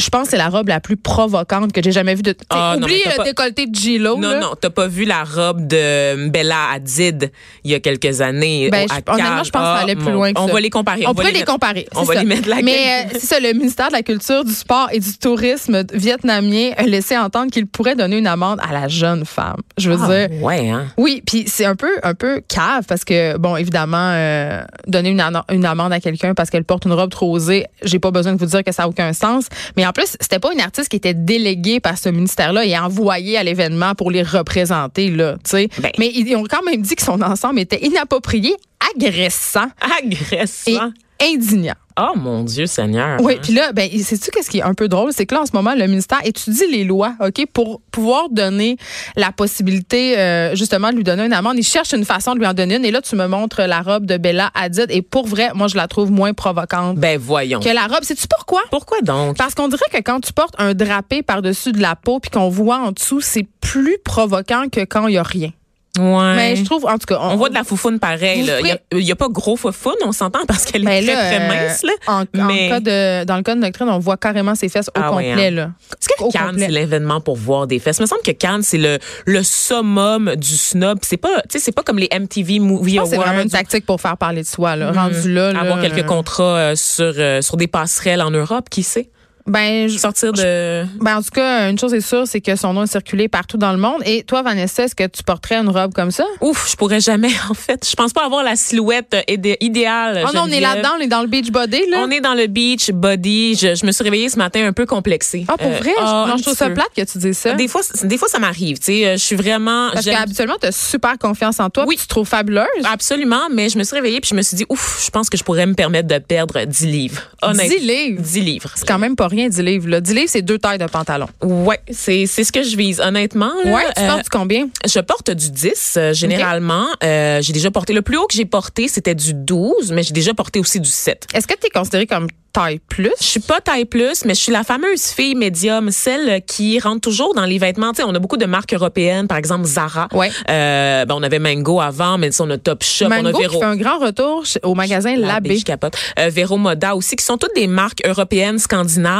Je 0.00 0.08
pense 0.08 0.24
que 0.24 0.30
c'est 0.30 0.36
la 0.36 0.48
robe 0.48 0.66
la 0.66 0.80
plus 0.80 0.96
provocante 0.96 1.72
que 1.72 1.80
j'ai 1.80 1.92
jamais 1.92 2.16
vue 2.16 2.22
de. 2.22 2.34
Ah, 2.50 2.74
non, 2.76 2.82
oublie 2.86 3.00
le 3.06 3.16
pas- 3.16 3.22
décolleté 3.22 3.66
de 3.68 3.74
J-Lo. 3.74 4.16
Non, 4.16 4.30
là. 4.30 4.40
non, 4.40 4.54
t'as 4.60 4.70
pas 4.70 4.88
vu 4.88 5.04
la 5.04 5.22
robe 5.22 5.64
de 5.68 6.28
Bella 6.28 6.70
Hadid 6.72 7.30
il 7.62 7.70
y 7.70 7.74
a 7.74 7.80
quelques 7.80 8.20
années. 8.20 8.68
Ben, 8.68 8.86
je- 8.88 8.94
honnêtement, 9.12 9.44
je 9.44 9.50
pense 9.50 9.62
que 9.62 9.66
ça 9.68 9.74
Ah, 9.78 9.82
allait 9.82 9.94
plus 9.94 10.10
loin 10.10 10.32
que 10.32 10.40
On 10.40 10.48
ça. 10.48 10.52
va 10.52 10.60
les 10.60 10.70
comparer. 10.70 11.02
On, 11.04 11.10
va 11.10 11.14
pourrait 11.14 11.26
les, 11.32 11.38
mettre- 11.38 11.52
comparer. 11.52 11.86
On 11.94 12.02
va 12.02 12.14
ça. 12.14 12.20
les 12.20 12.26
mettre 12.26 12.48
la 12.48 12.62
Mais 12.62 13.04
euh, 13.06 13.08
c'est 13.12 13.20
ça, 13.26 13.38
le 13.38 13.52
ministère 13.52 13.88
de 13.88 13.92
la 13.92 14.02
Culture, 14.02 14.44
du 14.44 14.52
Sport 14.52 14.88
et 14.92 14.98
du 14.98 15.16
Tourisme 15.18 15.84
vietnamien 15.94 16.72
a 16.76 16.82
laissé 16.82 17.16
entendre 17.16 17.52
qu'il 17.52 17.66
pourrait 17.66 17.94
donner 17.94 18.18
une 18.18 18.26
amende 18.26 18.58
à 18.68 18.72
la 18.72 18.88
jeune 18.88 19.24
femme. 19.24 19.58
Je 19.78 19.90
veux 19.92 19.98
Ah, 20.02 20.26
dire. 20.28 20.42
ouais, 20.42 20.68
hein? 20.68 20.86
Oui, 20.96 21.22
puis 21.24 21.44
c'est 21.46 21.64
un 21.64 21.76
peu 21.76 21.90
un 22.02 22.14
peu 22.14 22.42
cave 22.48 22.84
parce 22.88 23.04
que 23.04 23.36
bon 23.38 23.56
évidemment 23.56 24.10
euh, 24.14 24.62
donner 24.88 25.10
une 25.10 25.64
amende 25.64 25.92
à 25.92 26.00
quelqu'un 26.00 26.34
parce 26.34 26.50
qu'elle 26.50 26.64
porte 26.64 26.86
une 26.86 26.92
robe 26.92 27.10
trop 27.10 27.32
osée, 27.32 27.66
j'ai 27.84 28.00
pas 28.00 28.10
besoin 28.10 28.32
de 28.32 28.38
vous 28.38 28.46
dire 28.46 28.64
que 28.64 28.72
ça 28.72 28.82
a 28.84 28.88
aucun 28.88 29.12
sens, 29.12 29.46
mais 29.76 29.86
en 29.86 29.92
plus 29.92 30.16
c'était 30.20 30.38
pas 30.38 30.52
une 30.52 30.60
artiste 30.60 30.88
qui 30.88 30.96
était 30.96 31.14
déléguée 31.14 31.80
par 31.80 31.98
ce 31.98 32.08
ministère-là 32.08 32.64
et 32.64 32.76
envoyée 32.78 33.36
à 33.36 33.42
l'événement 33.42 33.94
pour 33.94 34.10
les 34.10 34.22
représenter 34.22 35.10
là, 35.10 35.34
tu 35.44 35.50
sais. 35.50 35.68
Ben. 35.78 35.90
mais 35.98 36.10
ils 36.14 36.34
ont 36.36 36.44
quand 36.44 36.62
même 36.62 36.82
dit 36.82 36.94
que 36.94 37.02
son 37.02 37.20
ensemble 37.22 37.60
était 37.60 37.84
inapproprié, 37.84 38.54
agressant 38.94 39.68
et 39.82 40.06
Agressant. 40.06 40.92
Indignant. 41.20 41.74
Oh 41.98 42.16
mon 42.16 42.44
Dieu 42.44 42.66
Seigneur. 42.66 43.20
Oui, 43.20 43.34
hein. 43.34 43.40
puis 43.42 43.52
là, 43.52 43.72
ben, 43.72 43.90
sais-tu 43.90 44.30
qu'est-ce 44.30 44.48
qui 44.48 44.58
est 44.58 44.62
un 44.62 44.74
peu 44.74 44.88
drôle? 44.88 45.12
C'est 45.12 45.26
que 45.26 45.34
là, 45.34 45.42
en 45.42 45.46
ce 45.46 45.52
moment, 45.52 45.74
le 45.74 45.86
ministère 45.86 46.20
étudie 46.24 46.66
les 46.70 46.84
lois, 46.84 47.14
OK, 47.20 47.44
pour 47.52 47.82
pouvoir 47.90 48.30
donner 48.30 48.76
la 49.16 49.32
possibilité, 49.32 50.18
euh, 50.18 50.54
justement, 50.54 50.90
de 50.90 50.96
lui 50.96 51.04
donner 51.04 51.26
une 51.26 51.32
amende. 51.32 51.58
Il 51.58 51.64
cherche 51.64 51.92
une 51.92 52.04
façon 52.04 52.34
de 52.34 52.38
lui 52.38 52.46
en 52.46 52.54
donner 52.54 52.76
une. 52.76 52.84
Et 52.84 52.90
là, 52.90 53.02
tu 53.02 53.16
me 53.16 53.26
montres 53.26 53.60
la 53.60 53.82
robe 53.82 54.06
de 54.06 54.16
Bella 54.16 54.50
Hadid. 54.54 54.86
Et 54.90 55.02
pour 55.02 55.26
vrai, 55.26 55.50
moi, 55.54 55.66
je 55.66 55.76
la 55.76 55.88
trouve 55.88 56.10
moins 56.10 56.32
provocante 56.32 56.96
Ben 56.96 57.18
voyons. 57.18 57.60
que 57.60 57.68
la 57.68 57.86
robe. 57.86 58.02
Sais-tu 58.02 58.26
pourquoi? 58.28 58.62
Pourquoi 58.70 59.02
donc? 59.02 59.36
Parce 59.36 59.54
qu'on 59.54 59.68
dirait 59.68 59.90
que 59.92 59.98
quand 59.98 60.20
tu 60.20 60.32
portes 60.32 60.54
un 60.58 60.72
drapé 60.74 61.22
par-dessus 61.22 61.72
de 61.72 61.80
la 61.82 61.96
peau 61.96 62.18
puis 62.20 62.30
qu'on 62.30 62.48
voit 62.48 62.78
en 62.78 62.92
dessous, 62.92 63.20
c'est 63.20 63.46
plus 63.60 63.98
provoquant 64.04 64.68
que 64.70 64.80
quand 64.80 65.06
il 65.06 65.14
y 65.14 65.18
a 65.18 65.22
rien. 65.22 65.50
Ouais. 65.98 66.36
Mais 66.36 66.56
je 66.56 66.64
trouve, 66.64 66.86
en 66.86 66.92
tout 66.98 67.06
cas, 67.06 67.18
on 67.20 67.36
voit 67.36 67.48
de 67.48 67.54
la 67.54 67.64
foufoune 67.64 67.98
pareil. 67.98 68.44
Là. 68.44 68.60
Il 68.92 69.00
y 69.02 69.10
a- 69.10 69.12
a, 69.12 69.16
pas 69.16 69.28
gros 69.28 69.56
foufoune, 69.56 69.96
on 70.04 70.12
s'entend 70.12 70.38
parce 70.46 70.64
qu'elle 70.64 70.82
est 70.82 70.86
Ben 70.86 71.04
très, 71.04 71.14
très 71.14 71.40
euh, 71.42 71.48
mince. 71.48 71.82
Là. 71.82 71.92
En, 72.06 72.22
en 72.22 72.44
Mais- 72.46 72.68
cas 72.68 72.80
de, 72.80 73.24
dans 73.24 73.36
le 73.36 73.42
cas 73.42 73.56
de 73.56 73.60
Doctrine, 73.60 73.88
on 73.88 73.98
voit 73.98 74.16
carrément 74.16 74.54
ses 74.54 74.68
fesses 74.68 74.86
au 74.88 74.92
Ah 74.94 75.12
ouais, 75.12 75.30
complet. 75.30 75.46
hein. 75.48 75.50
là. 75.50 75.70
Est-ce 76.00 76.08
que 76.08 76.32
Cannes, 76.32 76.54
c'est 76.58 76.68
l'événement 76.68 77.20
pour 77.20 77.36
voir 77.36 77.66
des 77.66 77.80
fesses? 77.80 77.98
Il 77.98 78.02
me 78.02 78.06
semble 78.06 78.22
que 78.22 78.30
Cannes, 78.30 78.62
c'est 78.62 78.78
le, 78.78 78.98
le 79.26 79.42
summum 79.42 80.36
du 80.36 80.56
snob. 80.56 80.98
C'est 81.02 81.16
pas, 81.16 81.42
c'est 81.48 81.72
pas 81.72 81.82
comme 81.82 81.98
les 81.98 82.08
MTV 82.16 82.60
Movie 82.60 82.96
que 82.96 83.04
c'est 83.06 83.14
Awards. 83.16 83.26
vraiment 83.26 83.42
une 83.42 83.50
tactique 83.50 83.84
pour 83.84 84.00
faire 84.00 84.16
parler 84.16 84.42
de 84.42 84.46
soi. 84.46 84.76
Là. 84.76 84.92
Rendu 84.92 85.32
là, 85.32 85.52
là, 85.52 85.60
avoir 85.60 85.80
quelques 85.80 85.98
euh, 85.98 86.02
contrats 86.04 86.44
euh, 86.56 86.76
sur, 86.76 87.12
euh, 87.18 87.42
sur 87.42 87.56
des 87.56 87.66
passerelles 87.66 88.22
en 88.22 88.30
Europe, 88.30 88.68
qui 88.70 88.84
sait? 88.84 89.10
Ben, 89.50 89.88
je- 89.88 89.98
Sortir 89.98 90.32
de... 90.32 90.84
ben, 91.00 91.16
en 91.18 91.22
tout 91.22 91.30
cas, 91.34 91.68
une 91.70 91.78
chose 91.78 91.92
est 91.94 92.00
sûre, 92.00 92.22
c'est 92.26 92.40
que 92.40 92.54
son 92.56 92.72
nom 92.72 92.84
est 92.84 92.90
circulé 92.90 93.28
partout 93.28 93.56
dans 93.56 93.72
le 93.72 93.78
monde. 93.78 94.00
Et 94.06 94.22
toi, 94.22 94.42
Vanessa, 94.42 94.84
est-ce 94.84 94.94
que 94.94 95.06
tu 95.06 95.22
porterais 95.22 95.56
une 95.56 95.68
robe 95.68 95.92
comme 95.92 96.10
ça? 96.10 96.24
Ouf, 96.40 96.70
je 96.70 96.76
pourrais 96.76 97.00
jamais, 97.00 97.30
en 97.50 97.54
fait. 97.54 97.86
Je 97.88 97.94
pense 97.96 98.12
pas 98.12 98.24
avoir 98.24 98.42
la 98.44 98.56
silhouette 98.56 99.16
idé- 99.28 99.56
idéale. 99.60 100.24
Oh 100.26 100.30
non, 100.34 100.42
on 100.44 100.50
est 100.52 100.60
là-dedans, 100.60 100.90
on 100.98 101.00
est 101.00 101.08
dans 101.08 101.22
le 101.22 101.26
beach 101.26 101.50
body, 101.50 101.82
là. 101.90 101.98
On 102.06 102.10
est 102.10 102.20
dans 102.20 102.34
le 102.34 102.46
beach 102.46 102.90
body. 102.90 103.54
Je, 103.56 103.74
je 103.74 103.84
me 103.86 103.92
suis 103.92 104.04
réveillée 104.04 104.28
ce 104.28 104.38
matin 104.38 104.64
un 104.66 104.72
peu 104.72 104.86
complexée. 104.86 105.44
Ah, 105.48 105.56
pour 105.56 105.66
Euh, 105.70 105.76
vrai? 105.78 105.92
ah, 105.98 106.26
non, 106.28 106.36
je 106.36 106.42
trouve 106.42 106.56
ça 106.56 106.68
peu. 106.68 106.74
plate 106.74 106.90
que 106.96 107.02
tu 107.02 107.18
dises 107.18 107.38
ça. 107.38 107.54
Des 107.54 107.66
fois, 107.68 107.80
des 108.04 108.18
fois, 108.18 108.28
ça 108.28 108.38
m'arrive. 108.38 108.78
Tu 108.78 108.84
sais, 108.84 109.06
euh, 109.06 109.12
je 109.14 109.22
suis 109.24 109.36
vraiment. 109.36 109.90
Parce 109.92 110.04
qu'habituellement, 110.06 110.56
tu 110.60 110.68
as 110.68 110.72
super 110.72 111.18
confiance 111.18 111.58
en 111.60 111.70
toi. 111.70 111.84
Oui. 111.88 111.96
Tu 111.96 112.04
te 112.04 112.08
trouves 112.08 112.28
fabuleuse. 112.28 112.66
Absolument, 112.84 113.48
mais 113.52 113.68
je 113.68 113.78
me 113.78 113.84
suis 113.84 113.96
réveillée 113.96 114.20
puis 114.20 114.30
je 114.30 114.34
me 114.36 114.42
suis 114.42 114.56
dit, 114.56 114.64
ouf, 114.68 115.02
je 115.04 115.10
pense 115.10 115.28
que 115.28 115.36
je 115.36 115.42
pourrais 115.44 115.66
me 115.66 115.74
permettre 115.74 116.08
de 116.08 116.18
perdre 116.18 116.64
10 116.64 116.86
livres. 116.86 117.22
Honnêtement. 117.42 117.76
10 117.76 117.86
livres? 117.86 118.22
10 118.22 118.40
livres. 118.40 118.70
C'est 118.76 118.86
quand 118.86 118.98
même 118.98 119.16
pas 119.16 119.26
rien, 119.28 119.39
10 119.48 119.60
livres. 119.62 119.88
Là. 119.88 120.00
10 120.00 120.14
livres, 120.14 120.28
c'est 120.28 120.42
deux 120.42 120.58
tailles 120.58 120.78
de 120.78 120.86
pantalon. 120.86 121.26
Ouais, 121.42 121.80
c'est 121.90 122.26
ce 122.26 122.52
que 122.52 122.62
je 122.62 122.76
vise 122.76 123.00
honnêtement. 123.00 123.52
là. 123.64 123.70
Ouais, 123.72 123.82
tu 123.96 124.02
Euh, 124.02 124.08
portes 124.08 124.22
du 124.24 124.28
combien? 124.30 124.68
je 124.86 125.00
porte 125.00 125.30
du 125.30 125.50
10 125.50 125.94
euh, 125.96 126.12
généralement. 126.12 126.86
Euh, 127.04 127.40
j'ai 127.42 127.52
déjà 127.52 127.70
porté 127.70 127.92
le 127.92 128.02
plus 128.02 128.16
haut 128.16 128.26
que 128.26 128.34
j'ai 128.34 128.44
porté, 128.44 128.88
c'était 128.88 129.14
du 129.14 129.34
12, 129.34 129.92
mais 129.92 130.02
j'ai 130.02 130.12
déjà 130.12 130.34
porté 130.34 130.58
aussi 130.60 130.80
du 130.80 130.88
7. 130.90 131.26
Est-ce 131.34 131.46
que 131.46 131.54
tu 131.54 131.66
es 131.66 131.70
considérée 131.70 132.06
comme 132.06 132.26
taille 132.52 132.80
plus? 132.88 133.12
Je 133.20 133.24
suis 133.26 133.40
pas 133.40 133.60
taille 133.60 133.84
plus, 133.84 134.24
mais 134.24 134.34
je 134.34 134.40
suis 134.40 134.52
la 134.52 134.64
fameuse 134.64 135.04
fille 135.06 135.36
médium, 135.36 135.90
celle 135.92 136.42
qui 136.44 136.80
rentre 136.80 137.00
toujours 137.00 137.32
dans 137.34 137.44
les 137.44 137.58
vêtements. 137.58 137.92
On 138.04 138.14
a 138.14 138.18
beaucoup 138.18 138.36
de 138.38 138.46
marques 138.46 138.74
européennes, 138.74 139.28
par 139.28 139.38
exemple 139.38 139.64
Zara. 139.66 140.08
Ouais. 140.12 140.30
Euh, 140.48 141.04
ben, 141.04 141.14
on 141.16 141.22
avait 141.22 141.38
Mango 141.38 141.80
avant, 141.80 142.18
mais 142.18 142.30
on 142.40 142.50
a 142.50 142.58
Top 142.58 142.82
Shop, 142.82 143.06
on 143.08 143.10
a 143.12 143.22
Mango 143.22 143.38
qui 143.38 143.42
Vero. 143.44 143.60
fait 143.60 143.66
un 143.66 143.76
grand 143.76 143.98
retour 143.98 144.42
au 144.64 144.74
magasin 144.74 145.14
La 145.16 145.28
L'Abbé. 145.34 145.50
baie, 145.50 145.58
je 145.58 145.64
capote. 145.64 145.94
Euh, 146.18 146.28
Vero 146.28 146.56
Moda 146.56 146.96
aussi, 146.96 147.14
qui 147.14 147.24
sont 147.24 147.36
toutes 147.38 147.54
des 147.54 147.68
marques 147.68 148.00
européennes, 148.04 148.58
scandinaves, 148.58 149.19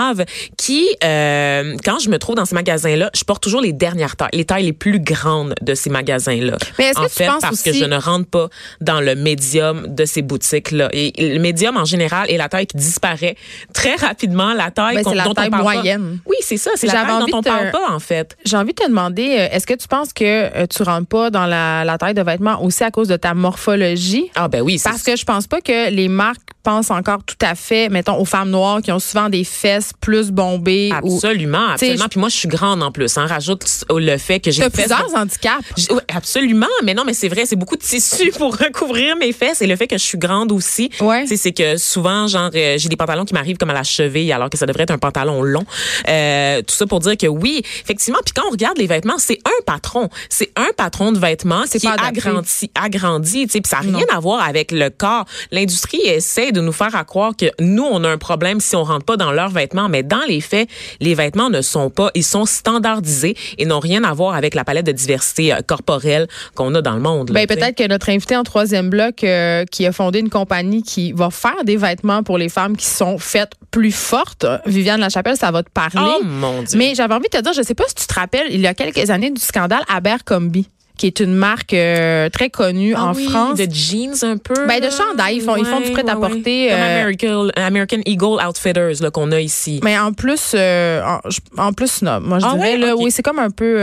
qui, 0.57 0.87
euh, 1.05 1.77
quand 1.85 1.99
je 1.99 2.09
me 2.11 2.19
trouve 2.19 2.35
dans 2.37 2.45
ces 2.45 2.55
magasins-là, 2.55 3.11
je 3.15 3.25
porte 3.25 3.43
toujours 3.43 3.61
les 3.61 3.73
dernières 3.73 4.17
tailles, 4.17 4.29
les 4.33 4.45
tailles 4.45 4.65
les 4.65 4.73
plus 4.73 5.01
grandes 5.01 5.55
de 5.61 5.75
ces 5.75 5.91
magasins-là. 5.91 6.57
Mais 6.79 6.87
est-ce 6.87 6.99
en 6.99 7.05
que 7.05 7.09
tu 7.09 7.15
fait, 7.15 7.27
penses 7.27 7.41
parce 7.43 7.63
que 7.63 7.71
aussi- 7.71 7.79
je 7.81 7.85
ne 7.85 7.97
rentre 7.97 8.29
pas 8.29 8.49
dans 8.81 9.01
le 9.01 9.15
médium 9.15 9.87
de 9.89 10.05
ces 10.05 10.23
boutiques-là. 10.23 10.89
Et 10.93 11.13
le 11.35 11.39
médium, 11.39 11.77
en 11.77 11.85
général, 11.85 12.31
est 12.31 12.37
la 12.37 12.49
taille 12.49 12.67
qui 12.67 12.77
disparaît 12.77 13.37
très 13.75 13.95
rapidement, 13.97 14.53
la 14.55 14.71
taille 14.71 14.97
Ben, 14.97 15.05
qu'on- 15.05 15.13
la 15.13 15.25
dont 15.25 15.35
taille 15.35 15.49
on 15.49 15.51
parle 15.51 15.63
moyenne. 15.63 16.19
Pas. 16.25 16.31
Oui, 16.31 16.37
c'est 16.41 16.57
ça, 16.57 16.71
c'est 16.77 16.87
la 16.87 16.93
taille 17.05 17.27
dont 17.31 17.39
on 17.39 17.43
te- 17.43 17.49
parle 17.49 17.71
pas, 17.71 17.91
en 17.91 17.99
fait. 17.99 18.37
J'ai 18.45 18.57
envie 18.57 18.73
de 18.75 18.83
te 18.83 18.89
demander, 18.89 19.37
euh, 19.39 19.49
est-ce 19.53 19.67
que 19.67 19.75
tu 19.75 19.89
penses 19.89 20.13
que 20.13 20.25
euh, 20.25 20.67
tu 20.67 20.83
rentres 20.83 21.09
pas 21.09 21.31
dans 21.31 21.47
la, 21.47 21.85
la 21.85 21.99
taille 21.99 22.15
de 22.15 22.23
vêtements 22.23 22.63
aussi 22.63 22.83
à 22.85 22.91
cause 22.91 23.09
de 23.09 23.17
ta 23.17 23.35
morphologie? 23.35 24.31
Ah 24.35 24.49
ben 24.49 24.61
oui, 24.63 24.79
c'est 24.79 24.89
Parce 24.89 25.03
que 25.03 25.17
je 25.17 25.25
pense 25.25 25.47
pas 25.47 25.61
que 25.61 25.91
les 25.91 26.09
marques 26.09 26.41
pensent 26.63 26.91
encore 26.91 27.23
tout 27.25 27.37
à 27.41 27.55
fait, 27.55 27.89
mettons, 27.89 28.17
aux 28.19 28.25
femmes 28.25 28.51
noires 28.51 28.81
qui 28.83 28.93
ont 28.93 28.99
souvent 28.99 29.29
des 29.29 29.45
fesses 29.45 29.90
plus 30.01 30.31
bombées. 30.31 30.91
ou 31.03 31.17
Absolument, 31.17 31.69
sais, 31.69 31.73
absolument. 31.73 32.09
Puis 32.09 32.21
moi, 32.21 32.29
je 32.29 32.37
suis 32.37 32.49
grande 32.49 32.83
en 32.83 32.93
plus. 32.93 33.17
Hein. 33.19 33.27
Rajoute 33.27 33.65
le 33.91 34.17
fait 34.19 34.41
que 34.41 34.51
j'ai 34.51 34.69
plusieurs 34.71 35.15
handicaps. 35.15 35.65
Oui, 35.91 36.01
absolument, 36.15 36.67
mais 36.85 36.95
non, 36.95 37.05
mais 37.05 37.15
c'est 37.15 37.29
vrai, 37.29 37.45
c'est 37.47 37.57
beaucoup 37.57 37.77
de 37.77 37.83
tissu 37.83 38.31
pour 38.39 38.57
recouvrir 38.57 39.17
mes 39.17 39.33
fesses 39.33 39.63
et 39.63 39.67
le 39.67 39.77
fait 39.77 39.87
que 39.87 39.99
je 39.99 40.05
suis 40.05 40.19
grande 40.19 40.53
aussi. 40.53 40.91
Ouais. 41.01 41.25
C'est 41.27 41.53
que 41.53 41.77
souvent, 41.77 42.27
genre, 42.27 42.51
euh, 42.55 42.77
j'ai 42.79 42.89
des 42.89 42.97
pantalons 42.97 43.25
qui 43.25 43.35
m'arrivent 43.35 43.57
comme 43.57 43.71
à 43.71 43.75
la 43.75 43.83
cheville 43.83 44.33
alors 44.33 44.51
que 44.51 44.59
ça 44.59 44.67
devrait 44.67 44.85
être 44.85 44.91
un 44.91 44.99
pantalon 44.99 45.43
long. 45.43 45.65
Euh, 46.09 46.63
tout 46.63 46.75
ça 46.75 46.87
pour 46.87 47.01
dire 47.01 47.17
que 47.17 47.27
oui, 47.27 47.63
effectivement. 47.83 48.21
Puis 48.25 48.35
quand 48.35 48.47
on 48.47 48.51
regarde 48.51 48.79
les 48.79 48.87
vêtements, 48.87 49.19
c'est 49.19 49.39
un 49.45 49.65
patron, 49.65 50.09
c'est 50.29 50.51
un 50.57 50.69
patron 50.77 51.13
de 51.13 51.19
vêtements 51.19 51.65
qui 51.65 51.79
pas 51.81 51.95
est 51.95 52.01
adapté. 52.01 52.21
agrandi, 52.21 52.71
agrandi. 52.75 53.47
Tu 53.47 53.53
sais, 53.53 53.61
puis 53.61 53.71
ça 53.71 53.81
n'a 53.83 53.99
rien 53.99 54.07
à 54.13 54.21
voir 54.21 54.43
avec 54.43 54.73
le 54.73 54.91
corps. 54.91 55.25
L'industrie 55.51 56.01
essaie 56.01 56.53
de 56.53 56.61
nous 56.61 56.73
faire 56.73 56.95
à 56.95 57.05
croire 57.05 57.37
que 57.37 57.47
nous, 57.61 57.85
on 57.85 58.05
a 58.05 58.09
un 58.09 58.19
problème 58.19 58.61
si 58.61 58.77
on 58.77 58.85
rentre 58.85 59.05
pas 59.05 59.17
dans 59.17 59.33
leurs 59.33 59.51
vêtements, 59.51 59.80
mais 59.89 60.03
dans 60.03 60.23
les 60.27 60.41
faits, 60.41 60.69
les 61.01 61.15
vêtements 61.15 61.51
ne 61.51 61.63
sont 61.63 61.91
pas, 61.91 62.11
ils 62.15 62.25
sont 62.25 62.45
standardisés 62.47 63.37
et 63.59 63.65
n'ont 63.67 63.81
rien 63.81 64.05
à 64.05 64.13
voir 64.13 64.35
avec 64.35 64.55
la 64.55 64.65
palette 64.65 64.87
de 64.87 64.93
diversité 64.93 65.53
euh, 65.53 65.59
corporelle 65.67 66.29
qu'on 66.55 66.75
a 66.75 66.83
dans 66.83 66.95
le 66.95 67.01
monde. 67.01 67.31
là, 67.31 67.35
Ben, 67.35 67.47
peut-être 67.47 67.77
que 67.77 67.87
notre 67.87 68.09
invité 68.11 68.37
en 68.37 68.43
troisième 68.45 68.91
bloc, 68.91 69.25
euh, 69.25 69.65
qui 69.65 69.87
a 69.87 69.93
fondé 69.93 70.21
une 70.21 70.31
compagnie 70.31 70.83
qui 70.83 71.13
va 71.13 71.31
faire 71.31 71.65
des 71.65 71.77
vêtements 71.77 72.23
pour 72.23 72.39
les 72.39 72.49
femmes 72.49 72.77
qui 72.77 72.87
sont 72.87 73.19
faites 73.19 73.53
plus 73.71 73.93
fortes, 73.93 74.47
Viviane 74.67 75.01
Lachapelle, 75.01 75.37
ça 75.37 75.51
va 75.51 75.63
te 75.63 75.71
parler. 75.71 76.13
Oh 76.21 76.25
mon 76.25 76.63
Dieu. 76.63 76.79
Mais 76.79 76.95
j'avais 76.95 77.15
envie 77.15 77.29
de 77.33 77.39
te 77.39 77.43
dire, 77.43 77.53
je 77.53 77.63
sais 77.63 77.75
pas 77.75 77.85
si 77.89 77.95
tu 77.95 78.07
te 78.07 78.15
rappelles, 78.15 78.49
il 78.51 78.61
y 78.61 78.67
a 78.67 78.75
quelques 78.75 79.11
années 79.11 79.31
du 79.31 79.41
scandale 79.41 79.83
Abercrombie, 79.89 80.69
qui 81.01 81.07
est 81.07 81.21
une 81.21 81.33
marque 81.35 81.73
euh, 81.73 82.29
très 82.29 82.51
connue 82.51 82.93
Ah 82.95 83.07
en 83.07 83.15
oui, 83.15 83.25
France. 83.25 83.59
De 83.59 83.67
jeans 83.73 84.13
un 84.23 84.37
peu. 84.37 84.67
Ben, 84.69 84.81
de 84.81 84.91
chandail. 84.91 85.37
Ils 85.37 85.41
font- 85.43 85.57
ils 85.57 85.65
font 85.65 85.81
du 85.81 85.93
prêt-à-porter, 85.93 86.69
Comme 86.69 86.79
euh, 86.79 87.01
American, 87.01 87.49
American 87.57 88.01
Eagle 88.05 88.37
Outfitters 88.47 89.01
là, 89.01 89.11
qu'on 89.11 89.33
a 89.33 89.41
ici. 89.41 89.81
Mais 89.83 89.99
en 89.99 90.13
plus, 90.13 90.53
euh, 90.55 91.01
en, 91.03 91.21
en 91.69 91.73
plus 91.73 91.91
snob. 91.91 92.23
Moi, 92.25 92.39
je 92.39 92.45
Ah 92.47 92.53
dirais, 92.55 92.73
ouais? 92.73 92.77
là, 92.77 92.97
oui, 92.97 93.11
c'est 93.11 93.23
comme 93.23 93.39
un 93.39 93.49
peu. 93.49 93.81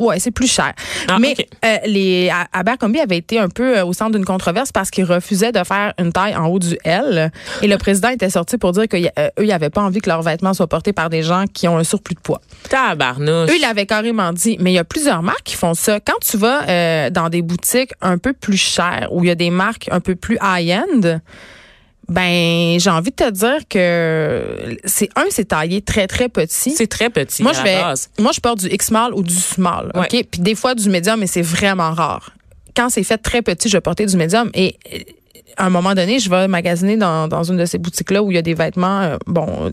Euh, 0.00 0.04
Ouais, 0.04 0.18
c'est 0.18 0.30
plus 0.30 0.50
cher. 0.50 0.72
Ah, 1.08 1.18
Mais 1.18 1.34
euh, 1.64 1.76
les 1.86 2.32
Abercrombie 2.52 3.00
avait 3.00 3.18
été 3.18 3.38
un 3.38 3.48
peu 3.48 3.78
euh, 3.78 3.84
au 3.84 3.92
centre 3.92 4.12
d'une 4.12 4.24
controverse 4.24 4.72
parce 4.72 4.90
qu'ils 4.90 5.04
refusaient 5.04 5.52
de 5.52 5.62
faire 5.64 5.92
une 5.98 6.12
taille 6.12 6.34
en 6.34 6.46
haut 6.46 6.58
du 6.58 6.76
L. 6.84 7.30
Et 7.62 7.66
le 7.66 7.76
président 7.76 8.08
était 8.08 8.30
sorti 8.30 8.58
pour 8.58 8.72
dire 8.72 8.88
qu'eux, 8.88 8.98
ils 9.40 9.46
n'avaient 9.46 9.70
pas 9.70 9.82
envie 9.82 10.00
que 10.00 10.08
leurs 10.08 10.22
vêtements 10.22 10.54
soient 10.54 10.66
portés 10.66 10.92
par 10.92 11.10
des 11.10 11.22
gens 11.22 11.44
qui 11.52 11.68
ont 11.68 11.78
un 11.78 11.84
surplus 11.84 12.14
de 12.14 12.20
poids. 12.20 12.40
Tabarnouche. 12.68 13.50
Eux, 13.50 13.56
ils 13.56 13.60
l'avaient 13.60 13.86
carrément 13.86 14.32
dit. 14.32 14.56
Mais 14.60 14.72
il 14.72 14.74
y 14.74 14.78
a 14.78 14.84
plusieurs 14.84 15.22
marques 15.22 15.44
qui 15.44 15.56
font 15.56 15.74
ça. 15.74 16.00
Quand 16.00 16.18
tu 16.20 16.36
vas 16.36 16.68
euh, 16.68 17.10
dans 17.10 17.28
des 17.28 17.42
boutiques 17.42 17.92
un 18.00 18.18
peu 18.18 18.32
plus 18.32 18.56
chères, 18.56 19.08
où 19.10 19.24
il 19.24 19.28
y 19.28 19.30
a 19.30 19.34
des 19.34 19.50
marques 19.50 19.88
un 19.90 20.00
peu 20.00 20.14
plus 20.14 20.38
high-end, 20.42 21.20
ben 22.10 22.78
j'ai 22.80 22.90
envie 22.90 23.10
de 23.10 23.16
te 23.16 23.30
dire 23.30 23.58
que 23.68 24.76
c'est 24.84 25.08
un, 25.14 25.26
c'est 25.30 25.46
taillé 25.46 25.80
très, 25.80 26.08
très 26.08 26.28
petit. 26.28 26.72
C'est 26.72 26.88
très 26.88 27.08
petit. 27.08 27.42
Moi, 27.44 27.52
à 27.52 27.54
je 27.54 27.58
la 27.58 27.64
vais, 27.64 27.80
base. 27.82 28.10
moi, 28.18 28.32
je 28.34 28.40
porte 28.40 28.58
du 28.58 28.66
X-Small 28.66 29.14
ou 29.14 29.22
du 29.22 29.34
Small. 29.34 29.92
Ouais. 29.94 30.00
OK? 30.12 30.26
Puis 30.28 30.40
des 30.40 30.56
fois, 30.56 30.74
du 30.74 30.88
médium, 30.90 31.20
mais 31.20 31.28
c'est 31.28 31.40
vraiment 31.40 31.92
rare. 31.92 32.32
Quand 32.76 32.88
c'est 32.88 33.04
fait 33.04 33.16
très 33.18 33.42
petit, 33.42 33.68
je 33.68 33.76
vais 33.76 33.80
porter 33.80 34.06
du 34.06 34.16
médium. 34.16 34.50
Et 34.54 34.76
euh, 34.92 34.98
à 35.56 35.66
un 35.66 35.70
moment 35.70 35.94
donné, 35.94 36.18
je 36.18 36.28
vais 36.28 36.48
magasiner 36.48 36.96
dans, 36.96 37.28
dans 37.28 37.44
une 37.44 37.56
de 37.56 37.64
ces 37.64 37.78
boutiques-là 37.78 38.24
où 38.24 38.32
il 38.32 38.34
y 38.34 38.38
a 38.38 38.42
des 38.42 38.54
vêtements, 38.54 39.02
euh, 39.02 39.16
bon, 39.26 39.70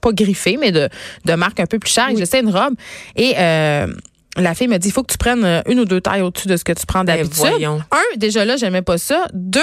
pas 0.00 0.12
griffés, 0.12 0.58
mais 0.60 0.70
de, 0.70 0.88
de 1.24 1.34
marque 1.34 1.58
un 1.58 1.66
peu 1.66 1.80
plus 1.80 1.90
chère. 1.92 2.08
Et 2.10 2.16
j'essaie 2.16 2.40
une 2.40 2.50
robe. 2.50 2.74
Et 3.16 3.34
euh, 3.36 3.88
la 4.36 4.54
fille 4.54 4.68
me 4.68 4.78
dit, 4.78 4.88
il 4.88 4.92
faut 4.92 5.02
que 5.02 5.10
tu 5.10 5.18
prennes 5.18 5.62
une 5.66 5.80
ou 5.80 5.84
deux 5.84 6.00
tailles 6.00 6.22
au-dessus 6.22 6.46
de 6.46 6.56
ce 6.56 6.62
que 6.62 6.72
tu 6.72 6.86
prends 6.86 7.02
d'habitude. 7.02 7.34
voyons. 7.34 7.82
Un, 7.90 8.16
déjà 8.16 8.44
là, 8.44 8.56
j'aimais 8.56 8.82
pas 8.82 8.96
ça. 8.96 9.26
Deux, 9.32 9.60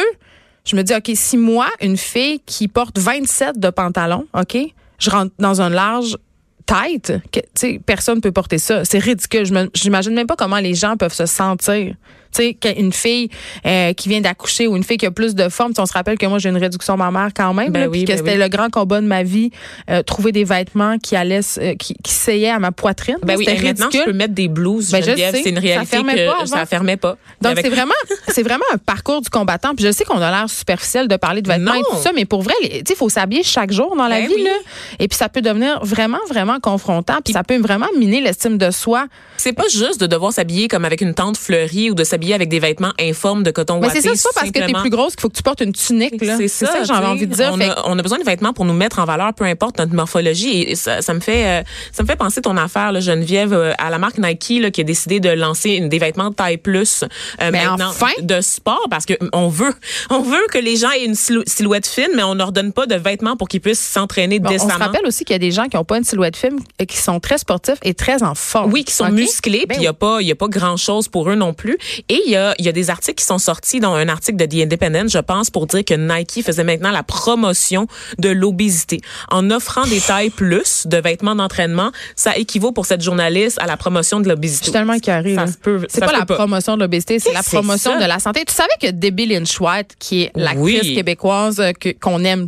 je 0.67 0.75
me 0.75 0.83
dis, 0.83 0.93
OK, 0.93 1.09
si 1.15 1.37
moi, 1.37 1.67
une 1.81 1.97
fille 1.97 2.41
qui 2.45 2.67
porte 2.67 2.99
27 2.99 3.59
de 3.59 3.69
pantalon, 3.69 4.27
OK, 4.33 4.57
je 4.99 5.09
rentre 5.09 5.31
dans 5.39 5.61
un 5.61 5.69
large 5.69 6.17
tête, 6.65 7.13
que, 7.31 7.77
personne 7.79 8.19
peut 8.19 8.33
porter 8.33 8.57
ça. 8.57 8.83
C'est 8.83 8.99
ridicule. 8.99 9.45
Je 9.45 9.67
J'imagine 9.73 10.13
même 10.13 10.27
pas 10.27 10.35
comment 10.35 10.57
les 10.57 10.73
gens 10.73 10.97
peuvent 10.97 11.13
se 11.13 11.25
sentir. 11.25 11.95
Tu 12.33 12.43
sais, 12.43 12.53
qu'une 12.53 12.93
fille 12.93 13.29
euh, 13.65 13.93
qui 13.93 14.09
vient 14.09 14.21
d'accoucher 14.21 14.67
ou 14.67 14.75
une 14.75 14.83
fille 14.83 14.97
qui 14.97 15.05
a 15.05 15.11
plus 15.11 15.33
de 15.35 15.49
forme, 15.49 15.73
on 15.77 15.85
se 15.85 15.93
rappelle 15.93 16.17
que 16.17 16.25
moi 16.25 16.39
j'ai 16.39 16.49
une 16.49 16.57
réduction 16.57 16.97
mammaire 16.97 17.29
quand 17.35 17.53
même, 17.53 17.71
Ben 17.71 17.81
là, 17.81 17.87
oui, 17.87 17.99
puis 17.99 18.05
que 18.05 18.11
ben 18.11 18.17
c'était 18.17 18.31
oui. 18.37 18.37
le 18.43 18.47
grand 18.49 18.69
combat 18.69 19.01
de 19.01 19.07
ma 19.07 19.23
vie, 19.23 19.51
euh, 19.89 20.03
trouver 20.03 20.31
des 20.31 20.43
vêtements 20.43 20.97
qui 20.97 21.15
allaient, 21.15 21.39
euh, 21.59 21.75
qui, 21.75 21.95
qui 22.03 22.45
à 22.47 22.59
ma 22.59 22.71
poitrine. 22.71 23.17
Ben 23.23 23.37
oui, 23.37 23.45
c'était 23.45 23.59
et 23.59 23.63
maintenant, 23.63 23.85
je 23.85 23.97
ridicule. 23.97 24.11
peux 24.11 24.17
mettre 24.17 24.33
des 24.33 24.47
blouses. 24.47 24.91
Ben, 24.91 25.01
je 25.03 25.11
c'est 25.15 25.49
une 25.49 25.55
Ça 25.55 25.61
réalité 25.61 25.85
fermait 25.87 26.15
que 26.15 26.25
pas 26.27 26.35
avant. 26.37 26.45
ça 26.45 26.65
fermait 26.65 26.97
pas. 26.97 27.17
Donc 27.41 27.57
c'est 27.61 27.69
vraiment 27.69 27.93
c'est 28.27 28.43
vraiment 28.43 28.65
un 28.73 28.77
parcours 28.77 29.21
du 29.21 29.29
combattant. 29.29 29.73
Puis 29.75 29.85
je 29.85 29.91
sais 29.91 30.03
qu'on 30.03 30.21
a 30.21 30.29
l'air 30.29 30.49
superficiel 30.49 31.07
de 31.07 31.15
parler 31.15 31.41
de 31.41 31.47
vêtements 31.47 31.73
et 31.73 31.81
tout 31.81 31.97
ça, 32.01 32.11
mais 32.13 32.25
pour 32.25 32.41
vrai, 32.41 32.53
les- 32.61 32.69
tu 32.69 32.75
sais, 32.77 32.93
il 32.93 32.95
faut 32.95 33.09
s'habiller 33.09 33.43
chaque 33.43 33.71
jour 33.71 33.95
dans 33.95 34.07
la 34.07 34.19
Ben 34.19 34.27
vie 34.27 34.33
oui. 34.35 34.43
là. 34.43 34.51
Et 34.99 35.07
puis 35.07 35.17
ça 35.17 35.29
peut 35.29 35.41
devenir 35.41 35.83
vraiment 35.83 36.19
vraiment 36.29 36.59
confrontant. 36.59 37.15
Puis 37.23 37.33
ça 37.33 37.43
peut 37.43 37.57
vraiment 37.57 37.87
miner 37.97 38.21
l'estime 38.21 38.57
de 38.57 38.71
soi. 38.71 39.07
C'est 39.37 39.53
pas 39.53 39.67
juste 39.71 39.99
de 40.01 40.07
devoir 40.07 40.33
s'habiller 40.33 40.67
comme 40.67 40.83
avec 40.85 41.01
une 41.01 41.13
tente 41.13 41.37
fleurie 41.37 41.89
ou 41.91 41.93
de 41.95 42.03
s'habiller 42.03 42.16
avec 42.33 42.49
des 42.49 42.59
vêtements 42.59 42.93
informes 42.99 43.43
de 43.43 43.51
coton 43.51 43.79
Mais 43.79 43.89
c'est 43.89 44.01
ça, 44.01 44.11
c'est 44.15 44.23
pas 44.33 44.41
parce 44.41 44.51
que 44.51 44.59
t'es 44.59 44.73
plus 44.73 44.89
grosse 44.89 45.15
qu'il 45.15 45.21
faut 45.21 45.29
que 45.29 45.35
tu 45.37 45.43
portes 45.43 45.61
une 45.61 45.73
tunique. 45.73 46.15
C'est 46.19 46.47
ça, 46.47 46.67
ça, 46.67 46.79
que 46.79 46.85
j'avais 46.85 47.05
envie 47.05 47.27
de 47.27 47.33
dire. 47.33 47.51
On, 47.53 47.57
Fait 47.57 47.69
a, 47.69 47.81
on 47.87 47.97
a 47.97 48.01
besoin 48.01 48.19
de 48.19 48.23
vêtements 48.23 48.53
pour 48.53 48.65
nous 48.65 48.73
mettre 48.73 48.99
en 48.99 49.05
valeur, 49.05 49.33
peu 49.33 49.45
importe 49.45 49.77
notre 49.79 49.93
morphologie. 49.93 50.61
Et 50.63 50.75
ça, 50.75 51.01
ça 51.01 51.13
me 51.13 51.19
fait, 51.19 51.45
euh, 51.45 51.63
ça 51.91 52.03
me 52.03 52.07
fait 52.07 52.15
penser 52.15 52.41
ton 52.41 52.57
affaire, 52.57 52.91
là, 52.91 52.99
Geneviève, 52.99 53.53
euh, 53.53 53.73
à 53.77 53.89
la 53.89 53.97
marque 53.97 54.17
Nike 54.17 54.59
là, 54.61 54.71
qui 54.71 54.81
a 54.81 54.83
décidé 54.83 55.19
de 55.19 55.29
lancer 55.29 55.71
une, 55.71 55.89
des 55.89 55.99
vêtements 55.99 56.29
de 56.29 56.35
taille 56.35 56.57
plus 56.57 57.03
euh, 57.03 57.07
Mais 57.51 57.63
maintenant 57.65 57.89
enfin! 57.89 58.11
de 58.21 58.41
sport 58.41 58.85
parce 58.89 59.05
que 59.05 59.13
on 59.33 59.47
veut, 59.47 59.73
on 60.09 60.21
veut 60.21 60.45
que 60.51 60.57
les 60.57 60.75
gens 60.75 60.91
aient 60.91 61.05
une 61.05 61.13
silhou- 61.15 61.43
silhouette 61.47 61.87
fine, 61.87 62.09
mais 62.15 62.23
on 62.23 62.33
leur 62.33 62.51
donne 62.51 62.73
pas 62.73 62.85
de 62.85 62.95
vêtements 62.95 63.35
pour 63.37 63.47
qu'ils 63.47 63.61
puissent 63.61 63.79
s'entraîner 63.79 64.39
Bon, 64.39 64.49
on 64.49 64.51
décemment. 64.53 64.73
se 64.73 64.79
rappelle 64.79 65.05
aussi 65.05 65.23
qu'il 65.23 65.33
y 65.33 65.35
a 65.35 65.39
des 65.39 65.51
gens 65.51 65.65
qui 65.67 65.75
n'ont 65.77 65.83
pas 65.85 65.97
une 65.97 66.03
silhouette 66.03 66.35
fine 66.37 66.57
et 66.79 66.85
qui 66.85 66.97
sont 66.97 67.19
très 67.19 67.37
sportifs 67.37 67.77
et 67.83 67.93
très 67.93 68.23
en 68.23 68.35
forme. 68.35 68.71
Oui, 68.71 68.83
qui 68.83 68.93
sont 68.93 69.09
musclés, 69.09 69.65
Ben 69.67 69.75
puis 69.75 69.77
il 69.79 69.83
y 69.83 69.87
a 69.87 69.93
pas 69.93 70.17
il 70.21 70.27
y 70.27 70.31
a 70.31 70.35
pas 70.35 70.47
grand-chose 70.47 71.07
pour 71.07 71.29
eux 71.29 71.35
non 71.35 71.53
plus. 71.53 71.77
Et 72.09 72.21
il 72.25 72.31
y 72.31 72.35
a 72.37 72.53
y 72.59 72.67
a 72.69 72.71
des 72.71 72.89
articles 72.89 73.15
qui 73.19 73.25
sont 73.25 73.37
sortis 73.37 73.79
dans 73.79 73.93
un 73.93 74.07
article 74.07 74.37
de 74.37 74.45
The 74.45 74.63
Independent, 74.63 75.09
je 75.09 75.17
pense 75.19 75.49
pour 75.49 75.67
dire 75.67 75.83
que 75.83 75.93
Nike 75.93 76.41
faisait 76.45 76.63
maintenant 76.63 76.91
la 76.91 77.03
promotion 77.03 77.87
de 78.17 78.29
l'obésité 78.29 79.01
en 79.29 79.51
offrant 79.51 79.85
des 79.85 79.99
tailles 79.99 80.29
plus 80.29 80.87
de 80.87 80.97
vêtements 80.97 81.35
d'entraînement, 81.35 81.91
ça 82.15 82.37
équivaut 82.37 82.71
pour 82.71 82.85
cette 82.85 83.01
journaliste 83.01 83.57
à 83.61 83.65
la 83.67 83.75
promotion 83.77 84.19
de 84.19 84.25
Je 84.25 84.29
l'obésité. 84.29 84.63
suis 84.65 84.71
tellement 84.71 84.99
carré. 84.99 85.35
Ça 85.35 85.47
se 85.47 85.57
peut- 85.57 85.85
C'est 85.89 85.99
ça 85.99 86.05
pas 86.05 86.13
la 86.17 86.25
pas. 86.25 86.35
promotion 86.35 86.75
de 86.75 86.81
l'obésité, 86.81 87.19
c'est 87.19 87.33
la 87.33 87.43
promotion 87.43 87.91
ça? 87.93 87.99
de 87.99 88.05
la 88.05 88.19
santé. 88.19 88.43
Tu 88.47 88.53
savais 88.53 88.69
que 88.81 88.91
Debbie 88.91 89.25
Lynch 89.25 89.59
White, 89.59 89.95
qui 89.99 90.23
est 90.23 90.31
l'actrice 90.35 90.81
Oui. 90.83 90.95
québécoise 90.95 91.59
euh, 91.59 91.71
que- 91.73 91.89
qu'on 91.99 92.23
aime 92.23 92.45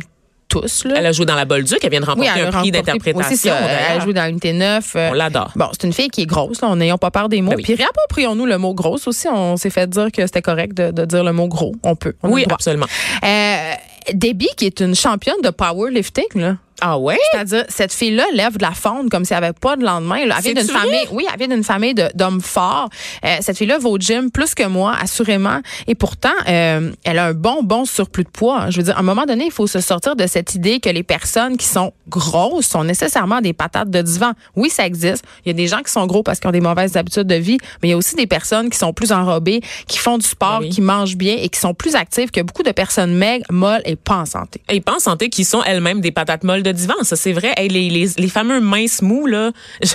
tous, 0.50 0.84
là. 0.84 0.94
Elle 0.98 1.06
a 1.06 1.12
joué 1.12 1.24
dans 1.24 1.34
la 1.36 1.44
Bolduc, 1.46 1.78
elle 1.82 1.90
vient 1.90 2.00
de 2.00 2.04
remporter 2.04 2.28
un 2.42 2.50
prix 2.50 2.70
d'interprétation. 2.70 3.54
Elle 3.94 4.02
joue 4.02 4.12
dans 4.12 4.26
Unité 4.28 4.52
9. 4.52 4.92
euh, 4.96 5.08
On 5.10 5.14
l'adore. 5.14 5.52
Bon, 5.56 5.66
c'est 5.72 5.86
une 5.86 5.92
fille 5.94 6.08
qui 6.10 6.22
est 6.22 6.26
grosse, 6.26 6.60
là, 6.60 6.74
n'ayons 6.74 6.98
pas 6.98 7.10
peur 7.10 7.28
des 7.28 7.40
mots. 7.40 7.50
Ben 7.52 7.56
oui. 7.56 7.62
Puis 7.62 7.74
réapproprions-nous 7.76 8.44
le 8.46 8.58
mot 8.58 8.74
grosse 8.74 9.06
aussi. 9.08 9.28
On 9.28 9.56
s'est 9.56 9.70
fait 9.70 9.88
dire 9.88 10.10
que 10.12 10.26
c'était 10.26 10.42
correct 10.42 10.74
de, 10.74 10.90
de 10.90 11.04
dire 11.06 11.24
le 11.24 11.32
mot 11.32 11.46
gros. 11.48 11.74
On 11.84 11.94
peut. 11.96 12.14
On 12.22 12.30
Oui, 12.30 12.44
absolument. 12.50 12.86
Euh, 13.24 13.72
Debbie, 14.12 14.48
qui 14.56 14.66
est 14.66 14.80
une 14.80 14.94
championne 14.94 15.40
de 15.42 15.50
powerlifting, 15.50 16.24
là. 16.34 16.56
Ah 16.80 16.98
ouais? 16.98 17.18
C'est-à-dire, 17.32 17.64
cette 17.68 17.92
fille-là 17.92 18.24
lève 18.32 18.56
de 18.56 18.62
la 18.62 18.72
faune 18.72 19.08
comme 19.10 19.24
s'il 19.24 19.36
n'y 19.36 19.44
avait 19.44 19.52
pas 19.52 19.76
de 19.76 19.84
lendemain. 19.84 20.24
là. 20.26 20.36
Elle 20.38 20.52
vient 20.52 20.62
d'une 20.62 20.72
famille, 20.72 21.06
oui, 21.12 21.26
elle 21.30 21.38
vient 21.38 21.48
d'une 21.48 21.64
famille 21.64 21.94
d'hommes 22.14 22.40
forts. 22.40 22.88
Euh, 23.24 23.36
cette 23.40 23.58
fille-là 23.58 23.78
va 23.78 23.88
au 23.88 23.98
gym 23.98 24.30
plus 24.30 24.54
que 24.54 24.66
moi, 24.66 24.94
assurément. 25.00 25.60
Et 25.86 25.94
pourtant, 25.94 26.28
euh, 26.48 26.90
elle 27.04 27.18
a 27.18 27.26
un 27.26 27.34
bon, 27.34 27.62
bon 27.62 27.84
surplus 27.84 28.24
de 28.24 28.30
poids. 28.30 28.70
Je 28.70 28.78
veux 28.78 28.82
dire, 28.84 28.96
à 28.96 29.00
un 29.00 29.04
moment 29.04 29.26
donné, 29.26 29.46
il 29.46 29.52
faut 29.52 29.66
se 29.66 29.80
sortir 29.80 30.16
de 30.16 30.26
cette 30.26 30.54
idée 30.54 30.80
que 30.80 30.88
les 30.88 31.02
personnes 31.02 31.56
qui 31.56 31.66
sont 31.66 31.92
grosses 32.08 32.66
sont 32.66 32.84
nécessairement 32.84 33.40
des 33.40 33.52
patates 33.52 33.90
de 33.90 34.02
divan. 34.02 34.32
Oui, 34.56 34.70
ça 34.70 34.86
existe. 34.86 35.24
Il 35.44 35.48
y 35.48 35.50
a 35.50 35.54
des 35.54 35.66
gens 35.66 35.82
qui 35.82 35.92
sont 35.92 36.06
gros 36.06 36.22
parce 36.22 36.40
qu'ils 36.40 36.48
ont 36.48 36.52
des 36.52 36.60
mauvaises 36.60 36.96
habitudes 36.96 37.26
de 37.26 37.34
vie, 37.34 37.58
mais 37.82 37.88
il 37.88 37.90
y 37.92 37.94
a 37.94 37.96
aussi 37.96 38.14
des 38.16 38.26
personnes 38.26 38.70
qui 38.70 38.78
sont 38.78 38.92
plus 38.92 39.12
enrobées, 39.12 39.60
qui 39.86 39.98
font 39.98 40.18
du 40.18 40.26
sport, 40.26 40.58
oui. 40.60 40.70
qui 40.70 40.80
mangent 40.80 41.16
bien 41.16 41.36
et 41.38 41.48
qui 41.48 41.60
sont 41.60 41.74
plus 41.74 41.94
actives 41.94 42.30
que 42.30 42.40
beaucoup 42.40 42.62
de 42.62 42.72
personnes 42.72 43.14
maigres, 43.14 43.46
molles 43.50 43.82
et 43.84 43.96
pas 43.96 44.16
en 44.16 44.26
santé. 44.26 44.60
Et 44.68 44.80
pas 44.80 44.96
en 44.96 44.98
santé 44.98 45.28
qui 45.28 45.44
sont 45.44 45.62
elles-mêmes 45.62 46.00
des 46.00 46.10
patates 46.10 46.44
molles 46.44 46.62
de 46.62 46.69
divan. 46.72 46.94
Ça, 47.02 47.16
c'est 47.16 47.32
vrai. 47.32 47.52
Hey, 47.56 47.68
les, 47.68 47.88
les, 47.90 48.08
les 48.16 48.28
fameux 48.28 48.60
minces 48.60 49.02
mous, 49.02 49.26
là. 49.26 49.50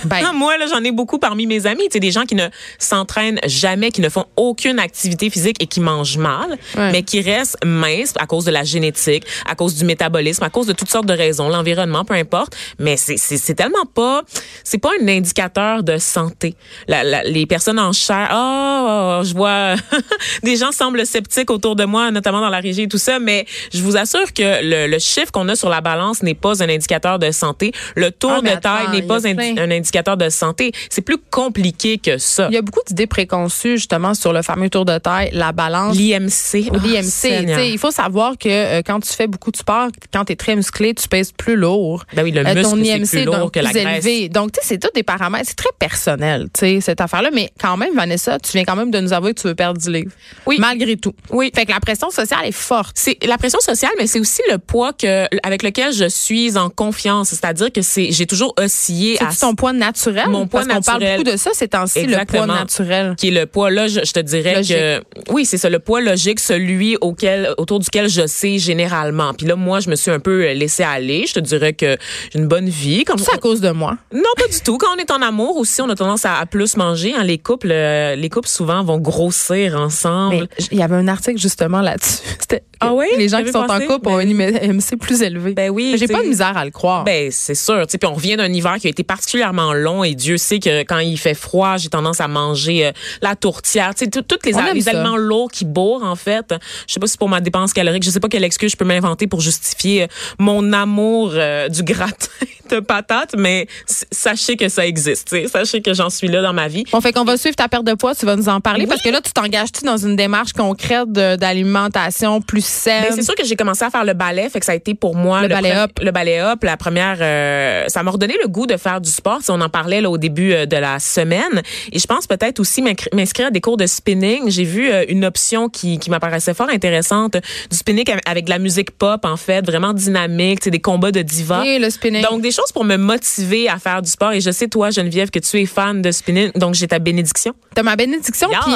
Ben. 0.06 0.32
Moi, 0.34 0.58
là, 0.58 0.66
j'en 0.68 0.84
ai 0.84 0.92
beaucoup 0.92 1.20
parmi 1.20 1.46
mes 1.48 1.66
amis. 1.68 1.84
Tu 1.86 1.94
sais, 1.94 2.00
des 2.00 2.12
gens 2.12 2.24
qui 2.26 2.36
ne 2.36 2.48
s'entraînent 2.80 3.40
jamais, 3.46 3.92
qui 3.92 4.02
ne 4.02 4.10
font 4.10 4.26
aucune 4.36 4.80
activité 4.80 5.30
physique 5.30 5.62
et 5.62 5.68
qui 5.68 5.80
mangent 5.80 6.18
mal, 6.18 6.58
Ouais. 6.76 6.92
mais 6.92 7.04
qui 7.04 7.22
restent 7.22 7.58
minces 7.64 8.14
à 8.20 8.26
cause 8.26 8.46
de 8.46 8.52
la 8.52 8.64
génétique, 8.64 9.24
à 9.46 9.56
cause 9.56 9.76
du 9.76 9.86
métabolisme, 9.86 10.44
à 10.44 10.50
cause 10.50 10.68
de 10.68 10.74
toutes 10.74 10.90
sortes 10.90 11.06
de 11.06 11.14
raisons, 11.14 11.50
l'environnement, 11.50 12.04
peu 12.06 12.14
importe. 12.16 12.56
Mais 12.80 12.98
c'est, 12.98 13.54
tellement 13.56 13.86
pas, 13.94 14.24
c'est 14.64 14.78
pas 14.78 14.90
un 15.02 15.08
indicateur 15.08 15.84
de 15.84 15.98
santé. 15.98 16.56
La, 16.88 17.04
la- 17.04 17.24
les 17.24 17.46
personnes 17.46 17.80
en 17.80 17.94
chair, 17.94 18.30
oh, 18.34 19.22
je 19.24 19.34
vois, 19.34 19.76
des 20.44 20.56
gens 20.58 20.72
semblent 20.72 21.06
sceptiques 21.06 21.50
autour 21.52 21.76
de 21.76 21.86
moi, 21.86 22.12
notamment 22.12 22.42
dans 22.42 22.50
la 22.50 22.60
régie 22.60 22.84
et 22.84 22.88
tout 22.88 22.98
ça, 22.98 23.20
mais 23.20 23.46
je 23.74 23.82
vous 23.82 23.98
assure 23.98 24.34
que 24.34 24.64
le, 24.64 24.88
le 24.88 25.00
chiffre 25.00 25.32
qu'on 25.32 25.48
a 25.50 25.56
sur 25.56 25.70
la 25.70 25.82
balance 25.82 26.24
n'est 26.24 26.34
pas 26.34 26.62
un 26.64 26.65
indicateur 26.70 27.20
de 27.20 27.32
santé. 27.32 27.72
Le 27.96 28.12
tour 28.12 28.34
Ah, 28.38 28.42
de 28.42 28.60
taille 28.60 28.90
n'est 28.92 29.02
pas 29.08 29.26
indi- 29.28 29.60
un 29.60 29.72
indicateur 29.72 30.18
de 30.18 30.30
santé. 30.30 30.72
C'est 30.90 31.02
plus 31.02 31.18
compliqué 31.32 31.98
que 31.98 32.18
ça. 32.18 32.48
Il 32.50 32.56
y 32.56 32.58
a 32.58 32.62
beaucoup 32.62 32.82
d'idées 32.88 33.08
préconçues 33.08 33.78
justement 33.78 34.14
sur 34.14 34.34
le 34.34 34.42
fameux 34.42 34.70
tour 34.70 34.86
de 34.86 34.98
taille, 34.98 35.30
la 35.34 35.52
balance. 35.52 35.96
L'IMC. 35.96 36.70
Oh, 36.72 36.78
L'IMC, 36.84 37.72
il 37.72 37.78
faut 37.78 37.92
savoir 37.92 38.38
que 38.38 38.50
euh, 38.50 38.82
quand 38.86 39.00
tu 39.00 39.12
fais 39.14 39.28
beaucoup 39.28 39.52
de 39.52 39.58
sport, 39.58 39.90
quand 40.14 40.26
tu 40.26 40.34
es 40.34 40.36
très 40.36 40.56
musclé, 40.56 40.94
tu 40.94 41.08
pèses 41.08 41.32
plus 41.32 41.56
lourd. 41.56 42.04
Ben 42.14 42.24
oui, 42.24 42.32
le 42.32 42.42
Euh, 42.46 42.54
muscle, 42.54 42.62
ton 42.72 42.78
IMC 42.78 43.08
plus 43.10 43.24
lourd 43.26 43.38
donc 43.38 43.54
que 43.54 43.60
la 43.60 43.70
plus 43.72 43.82
graisse. 43.82 44.06
élevé. 44.06 44.30
Donc, 44.30 44.52
tu 44.54 44.60
sais, 44.62 44.68
c'est 44.70 44.78
tout 44.80 44.90
des 44.94 45.04
paramètres. 45.04 45.46
C'est 45.48 45.56
très 45.58 45.70
personnel, 45.80 46.48
tu 46.54 46.60
sais, 46.60 46.82
cette 46.82 47.02
affaire-là. 47.02 47.30
Mais 47.34 47.50
quand 47.60 47.78
même, 47.78 47.96
Vanessa, 47.96 48.38
tu 48.40 48.52
viens 48.54 48.64
quand 48.66 48.76
même 48.76 48.92
de 48.92 49.00
nous 49.00 49.14
avouer 49.14 49.34
que 49.34 49.42
tu 49.42 49.48
veux 49.48 49.56
perdre 49.56 49.80
du 49.82 49.92
livre. 49.92 50.12
Oui. 50.46 50.58
Malgré 50.60 50.98
tout. 50.98 51.14
Oui. 51.32 51.52
Fait 51.56 51.66
que 51.66 51.72
la 51.72 51.80
pression 51.80 52.10
sociale 52.10 52.46
est 52.46 52.52
forte. 52.52 52.96
c'est 52.96 53.18
la 53.26 53.38
pression 53.38 53.60
sociale, 53.60 53.92
mais 53.98 54.08
c'est 54.08 54.20
aussi 54.20 54.42
le 54.52 54.58
poids 54.58 54.94
que 54.94 55.26
avec 55.46 55.64
lequel 55.64 55.94
je 55.94 56.08
suis 56.08 56.45
en 56.58 56.70
confiance. 56.70 57.30
C'est-à-dire 57.30 57.72
que 57.72 57.82
c'est 57.82 58.12
j'ai 58.12 58.26
toujours 58.26 58.54
oscillé 58.58 59.22
à 59.22 59.32
C'est 59.32 59.42
ton 59.42 59.56
poids 59.56 59.74
naturel? 59.74 60.28
Mon 60.30 60.48
poids 60.48 60.62
Parce 60.66 60.76
qu'on 60.78 60.82
parle 60.82 61.02
naturel. 61.02 61.18
beaucoup 61.24 61.32
de 61.32 61.38
ça 61.38 61.50
ces 61.54 61.68
temps-ci, 61.68 62.06
le 62.06 62.26
poids 62.26 62.46
naturel. 62.46 63.16
qui 63.18 63.28
est 63.30 63.32
le 63.32 63.46
poids 63.46 63.70
là, 63.72 63.88
je, 63.88 64.00
je 64.04 64.12
te 64.12 64.20
dirais 64.20 64.56
Logique. 64.56 64.76
que 64.78 65.04
oui, 65.32 65.46
c'est 65.46 65.58
ça 65.58 65.70
le 65.70 65.80
poids 65.80 66.02
logique, 66.02 66.40
celui 66.40 66.98
auquel 67.02 67.54
autour 67.58 67.80
duquel 67.80 68.08
je 68.10 68.26
sais 68.28 68.58
généralement. 68.60 69.34
Puis 69.34 69.48
là 69.48 69.56
moi, 69.56 69.80
je 69.80 69.90
me 69.90 69.96
suis 69.96 70.12
un 70.12 70.20
peu 70.20 70.52
laissé 70.54 70.84
aller, 70.84 71.26
je 71.28 71.34
te 71.34 71.40
dirais 71.40 71.74
que 71.74 71.98
j'ai 72.32 72.40
une 72.40 72.48
bonne 72.48 72.70
vie 72.70 73.04
comme 73.04 73.18
C'est 73.18 73.34
à 73.34 73.38
cause 73.38 73.62
de 73.62 73.72
moi. 73.72 73.98
Non, 74.14 74.22
pas 74.38 74.48
du 74.48 74.60
tout. 74.62 74.78
Quand 74.78 74.94
on 74.96 74.98
est 74.98 75.12
en 75.12 75.22
amour 75.22 75.58
aussi, 75.58 75.82
on 75.82 75.90
a 75.90 75.96
tendance 75.96 76.26
à, 76.26 76.36
à 76.38 76.46
plus 76.46 76.78
manger. 76.78 77.14
hein. 77.18 77.24
Les 77.24 77.38
couples, 77.38 77.72
euh, 77.72 78.16
les 78.16 78.30
couples 78.30 78.48
souvent 78.50 78.84
vont 78.84 78.98
grossir 79.00 79.76
ensemble. 79.80 80.48
Il 80.72 80.78
y 80.78 80.84
avait 80.84 80.96
un 80.96 81.08
article 81.08 81.40
justement 81.40 81.82
là-dessus. 81.82 82.22
C'était 82.40 82.64
Ah 82.80 82.94
oui? 82.94 83.08
Les 83.18 83.30
gens 83.30 83.44
qui 83.44 83.52
sont 83.52 83.66
pensé? 83.66 83.86
en 83.86 83.88
couple 83.88 84.10
ont 84.10 84.18
Ben 84.18 84.28
un 84.42 84.70
IMC 84.70 84.98
plus 85.00 85.22
élevé. 85.22 85.54
Ben 85.54 85.70
oui, 85.70 85.96
J'ai 85.98 86.08
pas 86.08 86.22
de 86.22 86.28
misère 86.28 86.58
à 86.58 86.66
le 86.66 86.72
croire. 86.72 87.04
Ben 87.04 87.30
c'est 87.32 87.56
sûr, 87.56 87.86
puis 87.88 87.98
on 88.06 88.14
revient 88.14 88.36
d'un 88.38 88.52
hiver 88.52 88.76
qui 88.80 88.88
a 88.88 88.90
été 88.90 89.04
particulièrement 89.04 89.74
long 89.74 90.04
et 90.04 90.16
Dieu 90.16 90.38
sait 90.38 90.60
que 90.60 90.82
quand 90.84 91.00
il 91.00 91.18
fait 91.18 91.34
froid, 91.34 91.78
j'ai 91.78 91.90
tendance 91.90 92.22
à 92.22 92.28
manger 92.28 92.88
euh, 92.88 92.92
la 93.22 93.36
tourtière, 93.36 93.94
tu 93.96 94.06
sais 94.06 94.12
tout- 94.12 94.22
toutes 94.22 94.46
les, 94.46 94.56
On 94.56 94.60
aliments 94.60 95.18
lourds 95.18 95.50
qui 95.52 95.66
bourrent 95.66 96.04
en 96.04 96.16
fait. 96.16 96.54
Je 96.88 96.94
sais 96.94 97.00
pas 97.00 97.08
si 97.08 97.12
c'est 97.14 97.20
pour 97.20 97.30
ma 97.30 97.42
dépense 97.42 97.74
calorique, 97.74 98.04
je 98.04 98.10
sais 98.10 98.20
pas 98.20 98.28
quelle 98.30 98.44
excuse 98.44 98.72
je 98.72 98.78
peux 98.78 98.86
m'inventer 98.86 99.28
pour 99.28 99.42
justifier 99.42 100.04
euh, 100.04 100.08
mon 100.40 100.74
amour 100.74 101.32
euh, 101.34 101.70
du 101.70 101.84
gratin 101.84 102.28
de 102.70 102.80
patates, 102.80 103.36
mais 103.38 103.68
sachez 104.12 104.56
que 104.58 104.70
ça 104.70 104.86
existe, 104.88 105.30
tu 105.30 105.36
sais, 105.42 105.48
sachez 105.48 105.82
que 105.82 105.94
j'en 105.94 106.10
suis 106.10 106.28
là 106.28 106.42
dans 106.42 106.54
ma 106.54 106.68
vie. 106.68 106.84
Bon, 106.92 107.00
fait 107.02 107.14
qu'on 107.14 107.24
va 107.24 107.38
suivre 107.38 107.56
ta 107.56 107.68
perte 107.68 107.86
de 107.86 107.94
poids, 107.94 108.16
tu 108.16 108.26
vas 108.26 108.36
nous 108.36 108.50
en 108.50 108.60
parler 108.60 108.88
parce 108.88 109.02
que 109.02 109.10
là, 109.10 109.22
tu 109.22 109.32
t'engages-tu 109.32 109.86
dans 109.86 109.98
une 109.98 110.16
démarche 110.16 110.54
concrète 110.54 111.12
d'alimentation 111.12 112.42
plus 112.42 112.65
saine? 112.66 113.04
Ben, 113.10 113.16
c'est 113.16 113.24
sûr 113.24 113.36
que 113.36 113.44
j'ai 113.46 113.56
commencé 113.56 113.84
à 113.84 113.90
faire 113.90 114.04
le 114.06 114.14
ballet, 114.14 114.50
fait 114.50 114.60
que 114.60 114.66
ça 114.66 114.72
a 114.74 114.76
été 114.76 114.94
pour 114.94 115.16
moi 115.16 115.42
Le 115.42 115.48
ballet 115.48 115.78
hop. 115.78 115.92
Le 116.02 116.12
ballet 116.12 116.42
hop, 116.42 116.64
la 116.64 116.78
première, 116.78 117.18
euh, 117.22 117.86
ça 117.88 118.04
m'a 118.04 118.12
redonné 118.12 118.36
le 118.42 118.48
goût 118.48 118.66
de 118.68 118.78
faire 118.78 119.00
du 119.02 119.10
sport. 119.10 119.40
Si 119.42 119.52
on 119.52 119.62
en 119.62 119.70
parlait 119.70 120.02
là 120.02 120.10
au 120.10 120.18
début 120.18 120.54
euh, 120.54 120.66
de 120.66 120.76
la 120.78 121.00
semaine, 121.00 121.62
et 121.92 122.00
je 122.00 122.06
pense 122.08 122.28
peut-être 122.28 122.60
aussi 122.60 122.82
m'inscrire 123.14 123.48
à 123.48 123.52
des 123.52 123.62
cours 123.62 123.78
de 123.78 123.86
spinning. 123.86 124.50
J'ai 124.50 124.64
vu 124.64 124.92
euh, 124.92 125.06
une 125.08 125.24
option 125.26 125.70
qui, 125.70 126.00
qui 126.00 126.10
m'apparaissait 126.10 126.54
fort 126.54 126.70
intéressante, 126.70 127.38
du 127.70 127.78
spinning 127.78 128.06
avec- 128.26 128.46
de 128.46 128.50
la 128.50 128.60
musique 128.60 128.92
pop 128.92 129.24
en 129.26 129.38
fait, 129.38 129.66
vraiment 129.66 129.94
dynamique, 129.94 130.60
c'est 130.64 130.72
des 130.72 130.82
combats 130.82 131.12
de 131.12 131.22
divas. 131.22 131.64
Et 131.64 131.80
le 131.80 131.90
spinning. 131.90 132.24
Donc 132.24 132.42
des 132.42 132.52
choses 132.52 132.72
pour 132.74 132.84
me 132.84 132.98
motiver 132.98 133.70
à 133.70 133.78
faire 133.80 134.02
du 134.02 134.10
sport. 134.10 134.34
Et 134.34 134.42
je 134.42 134.52
sais 134.52 134.68
toi 134.68 134.90
Geneviève 134.90 135.30
que 135.30 135.40
tu 135.40 135.62
es 135.62 135.66
fan 135.66 136.02
de 136.02 136.12
spinning, 136.12 136.52
donc 136.56 136.74
j'ai 136.76 136.88
ta 136.88 137.00
bénédiction. 137.00 137.54
T'as 137.74 137.84
ma 137.84 137.96
bénédiction. 137.96 138.50
Yes. 138.50 138.60
Puis 138.66 138.74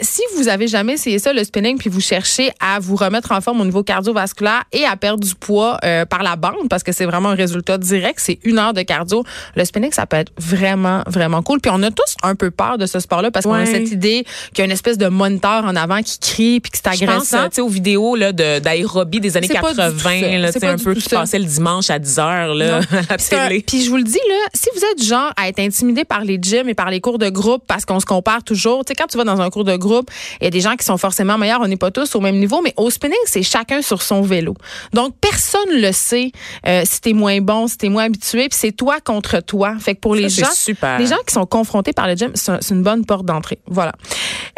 si 0.00 0.22
vous 0.36 0.48
avez 0.48 0.66
jamais 0.66 0.94
essayé 0.94 1.18
ça, 1.18 1.32
le 1.32 1.44
spinning, 1.44 1.78
puis 1.78 1.88
vous 1.90 2.00
cherchez 2.00 2.50
à 2.58 2.78
vous 2.80 2.86
vous 2.86 2.96
remettre 3.26 3.32
en 3.32 3.40
forme 3.40 3.60
au 3.60 3.64
niveau 3.64 3.82
cardiovasculaire 3.82 4.62
et 4.72 4.84
à 4.84 4.96
perdre 4.96 5.22
du 5.24 5.34
poids 5.34 5.78
euh, 5.84 6.04
par 6.04 6.22
la 6.22 6.36
bande 6.36 6.68
parce 6.70 6.82
que 6.82 6.92
c'est 6.92 7.04
vraiment 7.06 7.30
un 7.30 7.34
résultat 7.34 7.78
direct. 7.78 8.18
C'est 8.22 8.38
une 8.44 8.58
heure 8.58 8.72
de 8.72 8.82
cardio. 8.82 9.24
Le 9.54 9.64
spinning, 9.64 9.92
ça 9.92 10.06
peut 10.06 10.16
être 10.16 10.32
vraiment, 10.38 11.02
vraiment 11.06 11.42
cool. 11.42 11.60
Puis 11.60 11.70
on 11.74 11.82
a 11.82 11.90
tous 11.90 12.14
un 12.22 12.34
peu 12.34 12.50
peur 12.50 12.78
de 12.78 12.86
ce 12.86 13.00
sport-là 13.00 13.30
parce 13.30 13.44
qu'on 13.44 13.54
a 13.54 13.66
cette 13.66 13.90
idée 13.90 14.24
qu'il 14.50 14.58
y 14.58 14.62
a 14.62 14.64
une 14.64 14.70
espèce 14.72 14.98
de 14.98 15.08
moniteur 15.08 15.64
en 15.64 15.74
avant 15.76 16.02
qui 16.02 16.18
crie 16.18 16.60
puis 16.60 16.70
que 16.70 16.78
c'est 16.78 16.96
Je 16.96 17.04
pense, 17.04 17.32
agressant. 17.32 17.48
tu 17.48 17.54
sais, 17.56 17.60
aux 17.60 17.68
vidéos 17.68 18.16
là, 18.16 18.32
de- 18.32 18.58
d'aérobie 18.60 19.20
des 19.20 19.36
années 19.36 19.46
C'est 19.48 19.54
pas 19.60 19.70
du 19.70 19.76
tout 19.76 19.82
80, 19.82 20.20
ça. 20.20 20.38
là, 20.38 20.52
C'est 20.52 20.64
un 20.66 20.76
peu 20.78 20.94
qui 20.94 21.08
passait 21.08 21.38
le 21.38 21.44
dimanche 21.44 21.90
à 21.90 21.98
10 21.98 22.18
heures 22.18 22.54
là, 22.54 22.80
à 23.08 23.16
télé. 23.16 23.64
Puis 23.66 23.82
je 23.84 23.90
vous 23.90 23.96
le 23.96 24.04
dis 24.04 24.12
là, 24.28 24.34
si 24.54 24.68
vous 24.74 24.80
êtes 24.84 24.98
du 24.98 25.04
genre 25.06 25.32
à 25.36 25.48
être 25.48 25.58
intimidé 25.58 26.04
par 26.04 26.22
les 26.22 26.38
gyms 26.40 26.68
et 26.68 26.74
par 26.74 26.90
les 26.90 27.00
cours 27.00 27.18
de 27.18 27.28
groupe 27.28 27.62
parce 27.66 27.84
qu'on 27.84 28.00
se 28.00 28.06
compare 28.06 28.42
toujours, 28.44 28.84
tu 28.84 28.90
sais 28.90 28.94
quand 28.94 29.06
tu 29.06 29.18
vas 29.18 29.24
dans 29.24 29.40
un 29.40 29.50
cours 29.50 29.64
de 29.64 29.76
groupe, 29.76 30.10
il 30.40 30.44
y 30.44 30.46
a 30.46 30.50
des 30.50 30.60
gens 30.60 30.76
qui 30.76 30.84
sont 30.84 30.96
forcément 30.98 31.38
meilleurs, 31.38 31.60
on 31.60 31.68
n'est 31.68 31.76
pas 31.76 31.90
tous 31.90 32.14
au 32.14 32.20
même 32.20 32.36
niveau, 32.38 32.60
mais 32.62 32.72
au 32.76 32.90
spinning, 32.90 33.15
c'est 33.24 33.42
chacun 33.42 33.82
sur 33.82 34.02
son 34.02 34.22
vélo. 34.22 34.54
Donc 34.92 35.14
personne 35.20 35.70
le 35.70 35.92
sait 35.92 36.32
euh, 36.66 36.82
si 36.84 37.00
t'es 37.00 37.12
moins 37.12 37.40
bon, 37.40 37.66
si 37.66 37.78
t'es 37.78 37.88
moins 37.88 38.04
habitué, 38.04 38.48
puis 38.48 38.58
c'est 38.58 38.72
toi 38.72 39.00
contre 39.00 39.40
toi. 39.40 39.76
Fait 39.78 39.94
que 39.94 40.00
pour 40.00 40.14
les 40.14 40.28
gens, 40.28 40.50
super. 40.52 40.98
les 40.98 41.06
gens 41.06 41.18
qui 41.26 41.34
sont 41.34 41.46
confrontés 41.46 41.92
par 41.92 42.06
le 42.06 42.14
gym, 42.14 42.32
c'est 42.34 42.70
une 42.70 42.82
bonne 42.82 43.04
porte 43.04 43.26
d'entrée. 43.26 43.58
Voilà. 43.66 43.92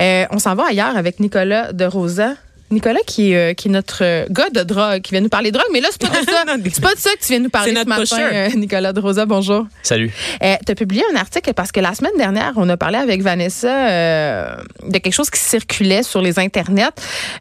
Euh, 0.00 0.26
on 0.30 0.38
s'en 0.38 0.54
va 0.54 0.66
ailleurs 0.68 0.96
avec 0.96 1.20
Nicolas 1.20 1.72
de 1.72 1.84
Rosa. 1.84 2.34
Nicolas 2.70 3.00
qui, 3.06 3.32
est, 3.32 3.50
euh, 3.50 3.54
qui 3.54 3.68
est 3.68 3.70
notre 3.70 4.04
euh, 4.04 4.26
gars 4.30 4.50
de 4.50 4.62
drogue, 4.62 5.00
qui 5.00 5.12
vient 5.12 5.20
nous 5.20 5.28
parler 5.28 5.50
de 5.50 5.56
drogue, 5.58 5.68
mais 5.72 5.80
là, 5.80 5.88
c'est 5.90 6.00
pas 6.00 6.08
de 6.20 6.24
ça. 6.30 6.44
Non, 6.46 6.56
des- 6.58 6.70
c'est 6.70 6.82
pas 6.82 6.94
de 6.94 6.98
ça 6.98 7.10
que 7.14 7.20
tu 7.20 7.28
viens 7.32 7.38
nous 7.40 7.48
parler 7.50 7.74
ce 7.74 7.84
matin, 7.84 8.18
euh, 8.32 8.48
Nicolas 8.56 8.92
de 8.92 9.00
Rosa. 9.00 9.26
Bonjour. 9.26 9.66
Salut. 9.82 10.12
Euh, 10.42 10.54
tu 10.64 10.72
as 10.72 10.74
publié 10.74 11.02
un 11.12 11.16
article 11.16 11.52
parce 11.54 11.72
que 11.72 11.80
la 11.80 11.94
semaine 11.94 12.12
dernière, 12.16 12.52
on 12.56 12.68
a 12.68 12.76
parlé 12.76 12.98
avec 12.98 13.22
Vanessa 13.22 13.68
euh, 13.88 14.56
de 14.86 14.98
quelque 14.98 15.12
chose 15.14 15.30
qui 15.30 15.40
circulait 15.40 16.02
sur 16.02 16.20
les 16.22 16.38
internets, 16.38 16.84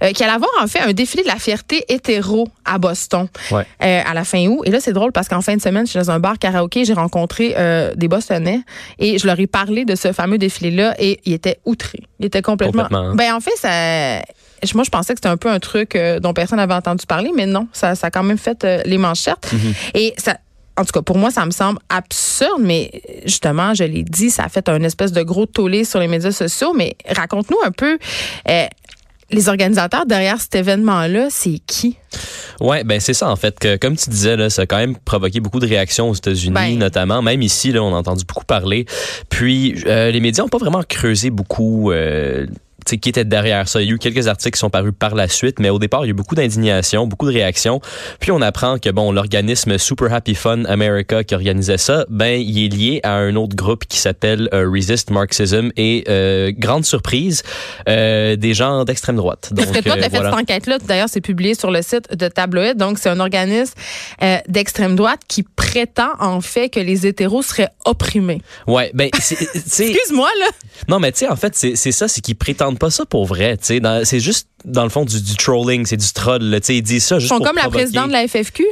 euh, 0.04 0.12
qui 0.12 0.24
allait 0.24 0.34
avoir 0.34 0.50
en 0.62 0.68
fait 0.68 0.80
un 0.80 0.94
défilé 0.94 1.24
de 1.24 1.28
la 1.28 1.36
fierté 1.38 1.86
hétéro 1.90 2.48
à 2.66 2.78
Boston 2.78 3.28
Ouais. 3.52 3.64
euh, 3.84 4.02
à 4.06 4.14
la 4.14 4.24
fin 4.24 4.46
août. 4.48 4.62
Et 4.66 4.72
là, 4.72 4.80
c'est 4.80 4.94
drôle 4.94 5.12
parce 5.12 5.28
qu'en 5.28 5.42
fin 5.42 5.56
de 5.56 5.62
semaine, 5.62 5.86
je 5.86 5.92
suis 5.92 6.00
dans 6.00 6.12
un 6.12 6.20
bar 6.20 6.40
karaoké, 6.40 6.86
j'ai 6.86 6.94
rencontré 6.94 7.54
euh, 7.58 7.94
des 7.96 8.08
Bostonnais 8.08 8.62
et 9.00 9.18
je 9.20 9.28
leur 9.28 9.40
ai 9.40 9.48
parlé 9.48 9.86
de 9.86 9.96
ce 9.96 10.12
fameux 10.14 10.38
défilé-là 10.38 10.96
et 11.00 11.20
ils 11.26 11.34
étaient 11.34 11.60
outrés. 11.66 12.02
Ils 12.20 12.26
étaient 12.28 12.42
complètement... 12.42 12.84
Complètement. 12.84 13.16
Ben 13.16 13.34
en 13.34 13.40
fait, 13.40 13.56
ça... 13.58 14.22
Moi, 14.74 14.84
je 14.84 14.90
pensais 14.90 15.14
que 15.14 15.20
c'était 15.20 15.30
un 15.30 15.38
peu 15.38 15.50
un 15.50 15.60
truc 15.60 15.96
euh, 15.96 16.20
dont 16.20 16.34
personne 16.34 16.58
n'avait 16.58 16.74
entendu 16.74 17.06
parler, 17.06 17.32
mais 17.36 17.46
non, 17.46 17.68
ça, 17.74 17.96
ça 17.96 18.08
a 18.08 18.12
quand 18.12 18.24
même 18.24 18.38
fait 18.38 18.64
euh, 18.64 18.82
les 18.86 18.98
manchettes. 18.98 19.52
Et 19.94 20.14
ça, 20.18 20.38
en 20.78 20.84
tout 20.84 20.92
cas, 20.92 21.02
pour 21.02 21.18
moi, 21.18 21.32
ça 21.32 21.46
me 21.46 21.52
semble 21.52 21.80
absurde, 21.90 22.62
mais 22.62 23.02
justement, 23.26 23.74
je 23.74 23.84
l'ai 23.84 24.04
dit, 24.04 24.30
ça 24.30 24.44
a 24.44 24.50
fait 24.50 24.70
un 24.70 24.82
espèce 24.84 25.12
de 25.12 25.24
gros 25.24 25.46
tollé 25.46 25.84
sur 25.84 26.00
les 26.00 26.08
médias 26.08 26.32
sociaux. 26.32 26.74
Mais 26.76 26.96
raconte-nous 27.10 27.58
un 27.66 27.72
peu, 27.72 27.98
euh, 28.50 28.66
les 29.30 29.50
organisateurs 29.50 30.06
derrière 30.06 30.40
cet 30.40 30.56
événement-là, 30.56 31.28
c'est 31.30 31.60
qui? 31.66 31.98
Ouais, 32.62 32.84
ben 32.84 33.00
c'est 33.00 33.14
ça 33.14 33.30
en 33.30 33.36
fait. 33.36 33.60
Que, 33.60 33.76
comme 33.76 33.96
tu 33.98 34.10
disais, 34.10 34.36
là, 34.38 34.50
ça 34.50 34.62
a 34.64 34.66
quand 34.66 34.78
même 34.78 34.96
provoqué 34.96 35.40
beaucoup 35.40 35.60
de 35.60 35.68
réactions 35.68 36.10
aux 36.10 36.14
États-Unis, 36.14 36.54
Ben. 36.54 36.78
notamment. 36.78 37.22
Même 37.22 37.42
ici, 37.42 37.72
là, 37.72 37.84
on 37.84 37.94
a 37.94 37.98
entendu 37.98 38.24
beaucoup 38.26 38.46
parler. 38.46 38.86
Puis 39.30 39.84
euh, 39.86 40.12
les 40.12 40.20
médias 40.20 40.44
n'ont 40.44 40.50
pas 40.50 40.58
vraiment 40.58 40.84
creusé 40.88 41.30
beaucoup. 41.30 41.92
Euh, 41.92 42.48
qui 42.96 43.10
était 43.10 43.25
derrière 43.25 43.67
ça. 43.67 43.82
Il 43.82 43.88
y 43.88 43.91
a 43.91 43.94
eu 43.96 43.98
quelques 43.98 44.27
articles 44.27 44.53
qui 44.56 44.60
sont 44.60 44.70
parus 44.70 44.94
par 44.98 45.15
la 45.15 45.27
suite, 45.27 45.60
mais 45.60 45.70
au 45.70 45.79
départ, 45.79 46.03
il 46.06 46.08
y 46.08 46.10
a 46.10 46.12
eu 46.12 46.13
beaucoup 46.13 46.36
d'indignation, 46.36 47.08
beaucoup 47.08 47.27
de 47.27 47.34
réactions. 47.34 47.82
Puis 48.20 48.32
on 48.32 48.41
apprend 48.41 48.77
que 48.79 48.89
bon, 48.89 49.12
l'organisme 49.12 49.77
Super 49.77 50.13
Happy 50.13 50.36
Fun 50.36 50.63
America 50.65 51.24
qui 51.24 51.36
organisait 51.36 51.77
ça, 51.77 52.06
ben 52.10 52.39
il 52.41 52.65
est 52.65 52.70
lié 52.70 53.00
à 53.03 53.13
un 53.15 53.36
autre 53.36 53.56
groupe 53.56 53.86
qui 53.86 53.98
s'appelle 54.00 54.50
euh, 54.53 54.70
Resist 54.72 55.10
Marxism 55.10 55.70
et 55.77 56.03
euh, 56.08 56.51
grande 56.58 56.86
surprise, 56.86 57.44
euh, 57.89 58.36
des 58.36 58.53
gens 58.53 58.86
d'extrême 58.86 59.15
droite. 59.15 59.51
Parce 59.56 59.72
que 59.72 59.79
toi, 59.79 59.94
euh, 59.94 59.98
tu 60.00 60.03
as 60.06 60.10
fait 60.10 60.17
voilà. 60.17 60.32
cette 60.32 60.39
enquête-là. 60.39 60.77
D'ailleurs, 60.79 61.10
c'est 61.10 61.22
publié 61.22 61.56
sur 61.56 61.72
le 61.72 61.82
site 61.82 62.15
de 62.15 62.27
Tabloïd. 62.27 62.77
Donc, 62.77 62.98
c'est 63.00 63.10
un 63.10 63.20
organisme 63.20 63.74
euh, 64.24 64.38
d'extrême 64.48 64.96
droite 64.96 65.22
qui 65.27 65.44
prétend, 65.44 66.12
en 66.20 66.41
fait, 66.41 66.70
que 66.70 66.79
les 66.79 67.06
hétéros 67.08 67.41
seraient 67.41 67.70
opprimés. 67.86 68.41
Ouais, 68.67 68.91
ben 68.94 69.10
c'est- 69.20 69.38
Excuse-moi, 69.89 70.29
là. 70.39 70.48
Non, 70.88 71.00
mais 71.00 71.12
tu 71.12 71.20
sais, 71.20 71.27
en 71.29 71.36
fait, 71.36 71.56
c'est 71.56 71.75
c'est 71.75 71.91
ça, 71.91 72.08
c'est 72.08 72.22
qu'ils 72.22 72.36
prétendent 72.36 72.77
pas 72.78 72.90
ça 72.90 73.06
pour 73.06 73.26
vrai. 73.26 73.58
tu 73.58 73.66
sais. 73.66 73.80
Dans- 73.80 74.04
C'est 74.06 74.20
juste, 74.20 74.48
dans 74.66 74.84
le 74.84 74.90
fond, 74.90 75.06
du, 75.06 75.22
du 75.22 75.36
trolling, 75.36 75.86
c'est 75.86 75.98
du 75.98 76.12
troll. 76.14 76.44
là, 76.44 76.60
tu 76.60 76.68
sais, 76.68 76.76
Ils 76.78 76.82
disent 76.82 77.06
ça 77.06 77.16
Ils 77.16 77.20
juste 77.22 77.30
sont 77.30 77.38
pour 77.38 77.48
comme 77.48 77.56
la 77.56 77.63
provoquer. 77.63 77.84
présidente 77.84 78.08
de 78.08 78.13
la 78.13 78.28
FFQ. 78.28 78.63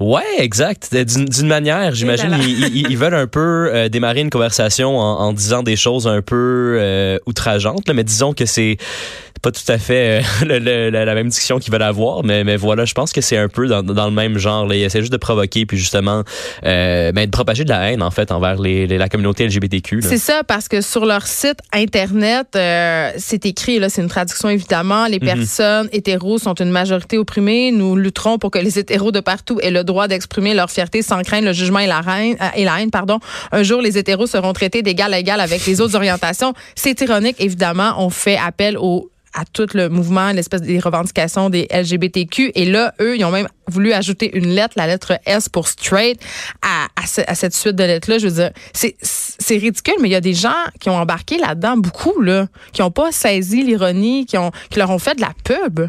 Ouais, 0.00 0.22
exact. 0.38 0.92
D'une 0.94 1.24
d'une 1.26 1.46
manière, 1.46 1.94
j'imagine, 1.94 2.30
là 2.30 2.38
là. 2.38 2.44
ils, 2.46 2.76
ils- 2.76 2.90
ils 2.90 2.98
veulent 2.98 3.14
un 3.14 3.26
peu 3.28 3.70
euh, 3.72 3.88
démarrer 3.88 4.20
une 4.20 4.30
conversation 4.30 4.98
en, 4.98 5.20
en 5.20 5.32
disant 5.32 5.62
des 5.62 5.76
choses 5.76 6.06
un 6.08 6.20
peu 6.20 6.76
euh, 6.80 7.18
outrageantes, 7.26 7.86
là, 7.86 7.94
mais 7.94 8.04
disons 8.04 8.32
que 8.34 8.44
c'est 8.44 8.76
pas 9.42 9.50
tout 9.52 9.60
à 9.70 9.76
fait 9.76 10.22
euh, 10.42 10.44
le- 10.46 10.58
le- 10.58 11.04
la, 11.04 11.14
même 11.14 11.28
discussion 11.28 11.58
qu'ils 11.58 11.70
veulent 11.70 11.82
avoir, 11.82 12.24
mais, 12.24 12.44
mais 12.44 12.56
voilà, 12.56 12.86
je 12.86 12.94
pense 12.94 13.12
que 13.12 13.20
c'est 13.20 13.36
un 13.36 13.48
peu 13.48 13.66
dans, 13.68 13.82
dans 13.82 14.06
le 14.06 14.10
même 14.12 14.38
genre. 14.38 14.66
Là. 14.66 14.74
Ils 14.74 14.82
essaient 14.84 15.00
juste 15.00 15.12
de 15.12 15.18
provoquer, 15.18 15.66
puis 15.66 15.76
justement, 15.76 16.22
euh, 16.64 17.12
ben, 17.12 17.26
de 17.26 17.30
propager 17.30 17.62
de 17.64 17.68
la 17.68 17.90
haine, 17.92 18.02
en 18.02 18.10
fait, 18.10 18.32
envers 18.32 18.58
les, 18.58 18.86
les- 18.86 18.96
la 18.98 19.08
communauté 19.10 19.44
LGBTQ. 19.46 20.00
C'est 20.02 20.16
ça, 20.18 20.42
parce 20.44 20.66
que 20.66 20.80
sur 20.80 21.04
leur 21.06 21.26
site 21.26 21.58
Internet, 21.72 22.48
euh, 22.56 23.10
c'est 23.18 23.44
écrit, 23.46 23.78
là, 23.78 23.90
c'est 23.90 24.00
une 24.02 24.08
traduction 24.08 24.48
évidemment, 24.48 25.06
les 25.06 25.20
personnes 25.20 25.88
hétéros 25.92 26.38
sont 26.38 26.54
une 26.54 26.70
majorité 26.70 27.18
opprimée. 27.18 27.70
Nous 27.70 27.96
lutterons 27.96 28.38
pour 28.38 28.50
que 28.50 28.58
les 28.58 28.78
hétéros 28.78 29.12
de 29.12 29.20
partout 29.20 29.60
aient 29.62 29.70
le 29.70 29.83
droit 29.84 30.08
d'exprimer 30.08 30.54
leur 30.54 30.70
fierté 30.70 31.02
sans 31.02 31.22
craindre 31.22 31.46
le 31.46 31.52
jugement 31.52 31.78
et 31.78 31.86
la, 31.86 32.00
haine, 32.06 32.36
euh, 32.40 32.48
et 32.56 32.64
la 32.64 32.80
haine. 32.80 32.90
Pardon. 32.90 33.18
Un 33.52 33.62
jour, 33.62 33.80
les 33.80 33.98
hétéros 33.98 34.26
seront 34.26 34.52
traités 34.52 34.82
d'égal 34.82 35.14
à 35.14 35.18
égal 35.18 35.40
avec 35.40 35.64
les 35.66 35.80
autres 35.80 35.96
orientations. 35.96 36.54
C'est 36.74 37.00
ironique, 37.00 37.36
évidemment. 37.38 37.94
On 37.98 38.10
fait 38.10 38.36
appel 38.36 38.76
au 38.78 39.10
à 39.34 39.44
tout 39.52 39.66
le 39.74 39.88
mouvement, 39.88 40.30
l'espèce 40.30 40.62
des 40.62 40.78
revendications 40.78 41.50
des 41.50 41.66
LGBTQ. 41.72 42.52
Et 42.54 42.64
là, 42.64 42.94
eux, 43.00 43.16
ils 43.16 43.24
ont 43.24 43.32
même 43.32 43.48
voulu 43.68 43.92
ajouter 43.92 44.36
une 44.36 44.48
lettre, 44.48 44.74
la 44.76 44.86
lettre 44.86 45.18
S 45.26 45.48
pour 45.48 45.68
straight, 45.68 46.20
à, 46.62 46.86
à, 47.02 47.06
ce- 47.06 47.20
à 47.26 47.34
cette 47.34 47.54
suite 47.54 47.76
de 47.76 47.84
lettres-là. 47.84 48.18
Je 48.18 48.26
veux 48.28 48.34
dire, 48.34 48.50
c'est, 48.72 48.94
ridicule, 49.56 49.94
mais 50.00 50.08
il 50.08 50.12
y 50.12 50.16
a 50.16 50.20
des 50.20 50.34
gens 50.34 50.50
qui 50.80 50.90
ont 50.90 50.96
embarqué 50.96 51.38
là-dedans, 51.38 51.76
beaucoup, 51.76 52.20
là, 52.20 52.46
qui 52.72 52.82
n'ont 52.82 52.90
pas 52.90 53.12
saisi 53.12 53.62
l'ironie, 53.62 54.26
qui, 54.26 54.36
ont, 54.38 54.50
qui 54.70 54.78
leur 54.78 54.90
ont 54.90 54.98
fait 54.98 55.14
de 55.14 55.20
la 55.20 55.32
pub. 55.44 55.88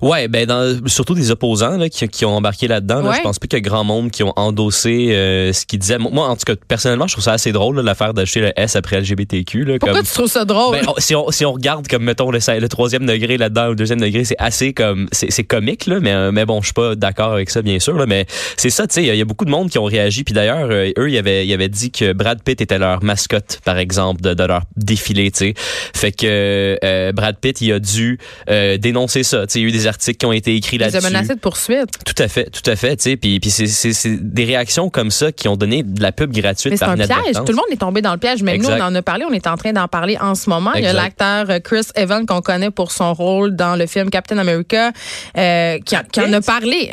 Ouais, 0.00 0.28
ben 0.28 0.46
dans, 0.46 0.78
surtout 0.86 1.14
des 1.14 1.30
opposants 1.30 1.76
là, 1.76 1.88
qui, 1.88 2.08
qui 2.08 2.24
ont 2.24 2.36
embarqué 2.36 2.68
là-dedans. 2.68 3.00
Là, 3.00 3.10
Ouais. 3.10 3.16
Je 3.18 3.22
pense 3.22 3.38
pas 3.38 3.46
qu'il 3.46 3.58
y 3.58 3.62
a 3.62 3.68
grand 3.68 3.84
monde 3.84 4.10
qui 4.10 4.22
ont 4.22 4.32
endossé 4.36 5.08
euh, 5.10 5.52
ce 5.52 5.66
qu'ils 5.66 5.78
disaient. 5.78 5.98
Moi, 5.98 6.26
en 6.26 6.34
tout 6.36 6.44
cas, 6.46 6.54
personnellement, 6.66 7.06
je 7.06 7.14
trouve 7.14 7.24
ça 7.24 7.32
assez 7.32 7.52
drôle 7.52 7.78
l'affaire 7.80 8.14
d'acheter 8.14 8.40
le 8.40 8.52
S 8.58 8.74
après 8.76 9.00
LGBTQ. 9.00 9.64
Là, 9.64 9.78
Pourquoi 9.78 9.98
comme, 9.98 10.06
tu 10.06 10.12
trouves 10.14 10.30
ça 10.30 10.44
drôle? 10.44 10.76
ben, 10.78 10.84
on- 10.88 10.94
si, 10.98 11.14
on, 11.14 11.30
si 11.30 11.44
on 11.44 11.52
regarde 11.52 11.86
comme 11.88 12.04
mettons 12.04 12.30
le, 12.30 12.38
le 12.38 12.68
troisième 12.68 13.04
degré 13.06 13.36
là-dedans 13.36 13.66
ou 13.66 13.70
le 13.70 13.76
deuxième 13.76 14.00
degré, 14.00 14.24
c'est 14.24 14.36
assez 14.38 14.72
comme 14.72 15.08
c'est 15.12 15.30
c'est 15.30 15.44
comique 15.44 15.86
là, 15.86 16.00
mais 16.00 16.12
euh, 16.12 16.32
mais 16.32 16.44
bon, 16.46 16.60
je 16.60 16.66
suis 16.66 16.72
pas 16.74 16.94
d'accord 17.02 17.32
avec 17.32 17.50
ça 17.50 17.62
bien 17.62 17.78
sûr 17.78 17.94
là, 17.94 18.06
mais 18.06 18.26
c'est 18.56 18.70
ça, 18.70 18.86
tu 18.86 18.94
sais, 18.94 19.02
il 19.02 19.06
y 19.06 19.10
a- 19.10 19.14
y, 19.14 19.24
beaucoup 19.24 19.44
de 19.44 19.50
monde 19.50 19.68
qui 19.70 19.78
ont 19.78 19.84
réagi. 19.84 20.24
Puis 20.24 20.34
d'ailleurs, 20.34 20.68
euh, 20.70 20.90
eux, 20.98 21.10
ils 21.10 21.18
avaient 21.18 21.46
ils 21.46 21.52
avaient 21.52 21.68
dit 21.68 21.90
que 21.90 22.12
Brad 22.12 22.42
Pitt 22.42 22.60
était 22.60 22.78
leur 22.78 23.02
mascotte, 23.02 23.60
par 23.64 23.78
exemple, 23.78 24.20
de, 24.22 24.34
de 24.34 24.44
leur 24.44 24.62
défilé, 24.76 25.30
tu 25.30 25.38
sais. 25.38 25.54
Fait 25.94 26.12
que 26.12 26.78
euh, 26.82 27.12
Brad 27.12 27.36
Pitt, 27.36 27.60
il 27.60 27.72
a 27.72 27.78
dû 27.78 28.18
euh, 28.48 28.78
dénoncer 28.78 29.22
ça. 29.22 29.46
Tu 29.46 29.52
sais, 29.52 29.58
il 29.60 29.62
y 29.62 29.64
a 29.66 29.68
eu 29.68 29.72
des 29.72 29.86
articles 29.86 30.18
qui 30.18 30.26
ont 30.26 30.32
été 30.32 30.54
écrits 30.54 30.76
ils 30.76 30.82
ont 30.82 30.86
là-dessus. 30.86 31.04
menacé 31.12 31.34
de 31.34 31.40
poursuite. 31.40 31.90
Tout 32.04 32.22
à 32.22 32.28
fait, 32.28 32.50
tout 32.50 32.68
à 32.70 32.76
fait, 32.76 32.96
tu 32.96 33.02
sais, 33.10 33.16
puis 33.16 33.40
puis 33.40 33.50
c'est 33.50 34.16
des 34.20 34.44
réactions 34.44 34.90
comme 34.90 35.10
ça 35.10 35.32
qui 35.32 35.48
ont 35.48 35.56
donné 35.56 35.82
de 35.82 36.02
la 36.02 36.12
pub 36.12 36.32
gratuite 36.32 36.72
Mais 36.72 36.76
c'est 36.76 36.84
un 36.84 36.96
piège. 36.96 37.34
Tout 37.34 37.44
le 37.48 37.54
monde 37.54 37.66
est 37.72 37.76
tombé 37.76 38.00
dans 38.00 38.12
le 38.12 38.18
piège. 38.18 38.42
Même 38.42 38.62
nous, 38.62 38.68
on 38.68 38.80
en 38.80 38.94
a 38.94 39.02
parlé. 39.02 39.24
On 39.28 39.32
est 39.32 39.46
en 39.46 39.56
train 39.56 39.72
d'en 39.72 39.88
parler 39.88 40.16
en 40.20 40.34
ce 40.34 40.48
moment. 40.48 40.72
Il 40.74 40.82
y 40.82 40.86
a 40.86 40.92
l'acteur 40.92 41.46
Chris 41.64 41.86
Evans 41.96 42.26
qu'on 42.26 42.40
connaît 42.40 42.70
pour 42.70 42.92
son 42.92 43.14
rôle 43.14 43.56
dans 43.56 43.76
le 43.76 43.86
film 43.86 44.10
Captain 44.10 44.38
America 44.38 44.92
euh, 45.36 45.78
qui, 45.80 45.96
en 45.96 46.32
a 46.32 46.40
parlé. 46.40 46.91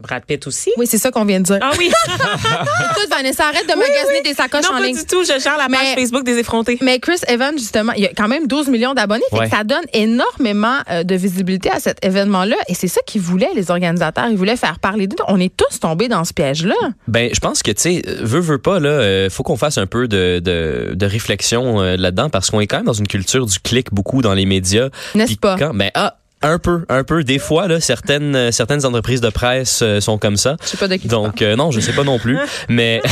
Brad 0.00 0.24
Pitt 0.24 0.46
aussi. 0.46 0.70
Oui, 0.76 0.86
c'est 0.86 0.98
ça 0.98 1.10
qu'on 1.10 1.24
vient 1.24 1.40
de 1.40 1.44
dire. 1.44 1.58
Ah 1.60 1.70
oui. 1.78 1.90
Écoute, 2.08 3.08
Vanessa, 3.10 3.44
arrête 3.48 3.68
de 3.68 3.74
magasiner 3.76 4.22
des 4.24 4.34
sacoches 4.34 4.64
non, 4.64 4.76
en 4.76 4.78
pas 4.80 4.86
ligne. 4.86 4.96
du 4.96 5.04
tout. 5.04 5.22
Je 5.22 5.38
gère 5.40 5.56
la 5.58 5.68
page 5.68 5.78
Mais- 5.94 5.94
Facebook 6.00 6.24
des 6.24 6.38
effrontés. 6.38 6.78
Mais 6.82 6.98
Chris 6.98 7.18
Evans, 7.28 7.56
justement, 7.58 7.92
il 7.92 8.02
y 8.02 8.06
a 8.06 8.10
quand 8.16 8.28
même 8.28 8.46
12 8.46 8.68
millions 8.68 8.94
d'abonnés. 8.94 9.22
Fait 9.30 9.38
Ouais. 9.38 9.48
que 9.50 9.56
ça 9.56 9.64
donne 9.64 9.84
énormément 9.92 10.76
euh, 10.90 11.02
de 11.02 11.14
visibilité 11.14 11.70
à 11.70 11.80
cet 11.80 12.04
événement-là. 12.04 12.56
Et 12.68 12.74
c'est 12.74 12.88
ça 12.88 13.00
qu'ils 13.06 13.20
voulaient, 13.22 13.50
les 13.54 13.70
organisateurs. 13.70 14.28
Ils 14.30 14.36
voulaient 14.36 14.56
faire 14.56 14.78
parler 14.78 15.06
d'eux. 15.06 15.16
On 15.28 15.38
est 15.40 15.54
tous 15.54 15.80
tombés 15.80 16.08
dans 16.08 16.24
ce 16.24 16.32
piège-là. 16.32 16.74
Ben, 17.08 17.30
je 17.32 17.40
pense 17.40 17.62
que, 17.62 17.70
tu 17.70 17.80
sais, 17.82 18.02
veut, 18.22 18.40
veut 18.40 18.58
pas, 18.58 18.80
là, 18.80 18.88
euh, 18.90 19.30
faut 19.30 19.42
qu'on 19.42 19.56
fasse 19.56 19.78
un 19.78 19.86
peu 19.86 20.08
de, 20.08 20.40
de, 20.42 20.92
de 20.94 21.06
réflexion 21.06 21.80
euh, 21.80 21.96
là-dedans 21.96 22.30
parce 22.30 22.50
qu'on 22.50 22.60
est 22.60 22.66
quand 22.66 22.76
même 22.78 22.86
dans 22.86 22.92
une 22.92 23.08
culture 23.08 23.46
du 23.46 23.58
clic 23.60 23.88
beaucoup 23.92 24.22
dans 24.22 24.34
les 24.34 24.46
médias. 24.46 24.88
N'est-ce 25.14 25.36
pas? 25.36 25.56
Quand, 25.58 25.74
ben, 25.74 25.90
ah, 25.94 26.16
un 26.42 26.58
peu, 26.58 26.84
un 26.88 27.04
peu. 27.04 27.22
Des 27.22 27.38
fois, 27.38 27.68
là, 27.68 27.80
certaines, 27.80 28.34
euh, 28.34 28.50
certaines 28.50 28.86
entreprises 28.86 29.20
de 29.20 29.28
presse 29.28 29.80
euh, 29.82 30.00
sont 30.00 30.16
comme 30.16 30.36
ça. 30.36 30.56
Je 30.62 30.68
sais 30.68 30.76
pas 30.78 30.88
de 30.88 30.96
qui. 30.96 31.06
Donc 31.06 31.42
euh, 31.42 31.54
non, 31.54 31.70
je 31.70 31.80
sais 31.80 31.92
pas 31.92 32.04
non 32.04 32.18
plus, 32.18 32.38
mais 32.68 33.02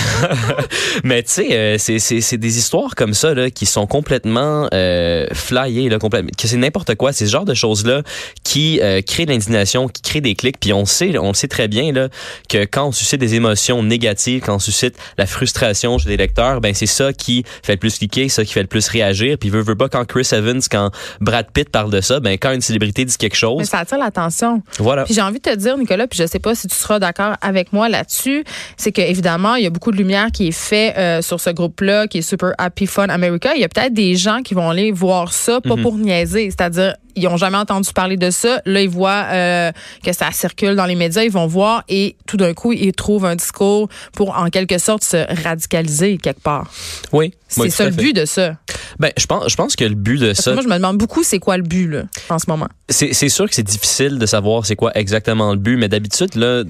mais 1.04 1.22
tu 1.22 1.32
sais, 1.32 1.52
euh, 1.52 1.76
c'est 1.78 1.98
c'est 1.98 2.22
c'est 2.22 2.38
des 2.38 2.58
histoires 2.58 2.94
comme 2.94 3.12
ça 3.12 3.34
là 3.34 3.50
qui 3.50 3.66
sont 3.66 3.86
complètement 3.86 4.68
euh, 4.72 5.26
flyées 5.32 5.90
là, 5.90 5.98
complètement, 5.98 6.30
que 6.36 6.48
c'est 6.48 6.56
n'importe 6.56 6.94
quoi. 6.94 7.12
C'est 7.12 7.26
ce 7.26 7.30
genre 7.30 7.44
de 7.44 7.54
choses 7.54 7.84
là 7.84 8.02
qui 8.44 8.80
euh, 8.80 9.02
créent 9.02 9.26
de 9.26 9.32
l'indignation, 9.32 9.88
qui 9.88 10.00
créent 10.00 10.20
des 10.22 10.34
clics. 10.34 10.58
Puis 10.58 10.72
on 10.72 10.86
sait, 10.86 11.18
on 11.18 11.28
le 11.28 11.34
sait 11.34 11.48
très 11.48 11.68
bien 11.68 11.92
là 11.92 12.08
que 12.48 12.64
quand 12.64 12.86
on 12.86 12.92
suscite 12.92 13.20
des 13.20 13.34
émotions 13.34 13.82
négatives, 13.82 14.42
quand 14.42 14.56
on 14.56 14.58
suscite 14.58 14.96
la 15.18 15.26
frustration 15.26 15.98
chez 15.98 16.08
les 16.08 16.16
lecteurs, 16.16 16.62
ben 16.62 16.72
c'est 16.72 16.86
ça 16.86 17.12
qui 17.12 17.44
fait 17.62 17.74
le 17.74 17.78
plus 17.78 17.98
cliquer, 17.98 18.30
ça 18.30 18.44
qui 18.44 18.54
fait 18.54 18.62
le 18.62 18.68
plus 18.68 18.88
réagir. 18.88 19.36
Puis 19.38 19.50
veut 19.50 19.60
veut 19.60 19.76
pas 19.76 19.90
quand 19.90 20.06
Chris 20.06 20.28
Evans, 20.32 20.62
quand 20.70 20.90
Brad 21.20 21.48
Pitt 21.52 21.68
parle 21.68 21.90
de 21.90 22.00
ça, 22.00 22.20
ben 22.20 22.38
quand 22.38 22.52
une 22.52 22.62
célébrité 22.62 23.04
dit 23.04 23.17
quelque 23.18 23.34
Mais 23.34 23.38
chose. 23.38 23.64
ça 23.64 23.78
attire 23.80 23.98
l'attention. 23.98 24.62
Voilà. 24.78 25.04
Puis 25.04 25.14
j'ai 25.14 25.22
envie 25.22 25.38
de 25.40 25.50
te 25.50 25.54
dire, 25.54 25.76
Nicolas, 25.76 26.06
puis 26.06 26.18
je 26.18 26.26
sais 26.26 26.38
pas 26.38 26.54
si 26.54 26.68
tu 26.68 26.74
seras 26.74 26.98
d'accord 26.98 27.34
avec 27.40 27.72
moi 27.72 27.88
là-dessus, 27.88 28.44
c'est 28.76 28.92
que 28.92 29.00
évidemment, 29.02 29.56
il 29.56 29.64
y 29.64 29.66
a 29.66 29.70
beaucoup 29.70 29.90
de 29.92 29.96
lumière 29.96 30.28
qui 30.32 30.48
est 30.48 30.52
fait 30.52 30.96
euh, 30.96 31.22
sur 31.22 31.40
ce 31.40 31.50
groupe-là, 31.50 32.06
qui 32.06 32.18
est 32.18 32.22
Super 32.22 32.52
Happy 32.58 32.86
Fun 32.86 33.08
America. 33.08 33.50
Il 33.54 33.60
y 33.60 33.64
a 33.64 33.68
peut-être 33.68 33.92
des 33.94 34.14
gens 34.16 34.42
qui 34.42 34.54
vont 34.54 34.70
aller 34.70 34.92
voir 34.92 35.32
ça, 35.32 35.60
Mhm. 35.64 35.76
pas 35.76 35.82
pour 35.82 35.96
niaiser, 35.98 36.50
c'est-à-dire 36.50 36.94
ils 37.18 37.26
ont 37.28 37.36
jamais 37.36 37.56
entendu 37.56 37.92
parler 37.92 38.16
de 38.16 38.30
ça. 38.30 38.60
Là, 38.64 38.80
ils 38.80 38.88
voient 38.88 39.26
euh, 39.30 39.72
que 40.02 40.12
ça 40.12 40.30
circule 40.32 40.74
dans 40.76 40.86
les 40.86 40.94
médias, 40.94 41.22
ils 41.22 41.30
vont 41.30 41.46
voir 41.46 41.82
et 41.88 42.16
tout 42.26 42.36
d'un 42.36 42.54
coup, 42.54 42.72
ils 42.72 42.92
trouvent 42.92 43.24
un 43.24 43.36
discours 43.36 43.88
pour 44.12 44.36
en 44.36 44.48
quelque 44.50 44.78
sorte 44.78 45.04
se 45.04 45.42
radicaliser 45.42 46.18
quelque 46.18 46.40
part. 46.40 46.70
Oui. 47.12 47.34
C'est 47.50 47.62
oui, 47.62 47.70
ça 47.70 47.86
le 47.86 47.92
but 47.92 48.14
de 48.14 48.26
ça. 48.26 48.56
Ben, 48.98 49.10
je 49.16 49.24
pense, 49.24 49.50
je 49.50 49.56
pense 49.56 49.74
que 49.74 49.84
le 49.84 49.94
but 49.94 50.18
de 50.18 50.26
Parce 50.26 50.38
que 50.38 50.44
ça, 50.44 50.52
moi, 50.52 50.62
je 50.62 50.68
me 50.68 50.74
demande 50.74 50.98
beaucoup 50.98 51.22
c'est 51.22 51.38
quoi 51.38 51.56
le 51.56 51.62
but 51.62 51.88
là, 51.88 52.02
en 52.28 52.38
ce 52.38 52.44
moment? 52.48 52.68
c'est 52.90 53.28
sûr 53.28 53.46
que 53.48 53.54
c'est 53.54 53.62
difficile 53.62 54.18
de 54.18 54.26
savoir 54.26 54.64
c'est 54.64 54.76
quoi 54.76 54.92
exactement 54.94 55.52
le 55.52 55.58
but, 55.58 55.76
mais 55.76 55.88
d'habitude, 55.88 56.34
là, 56.36 56.64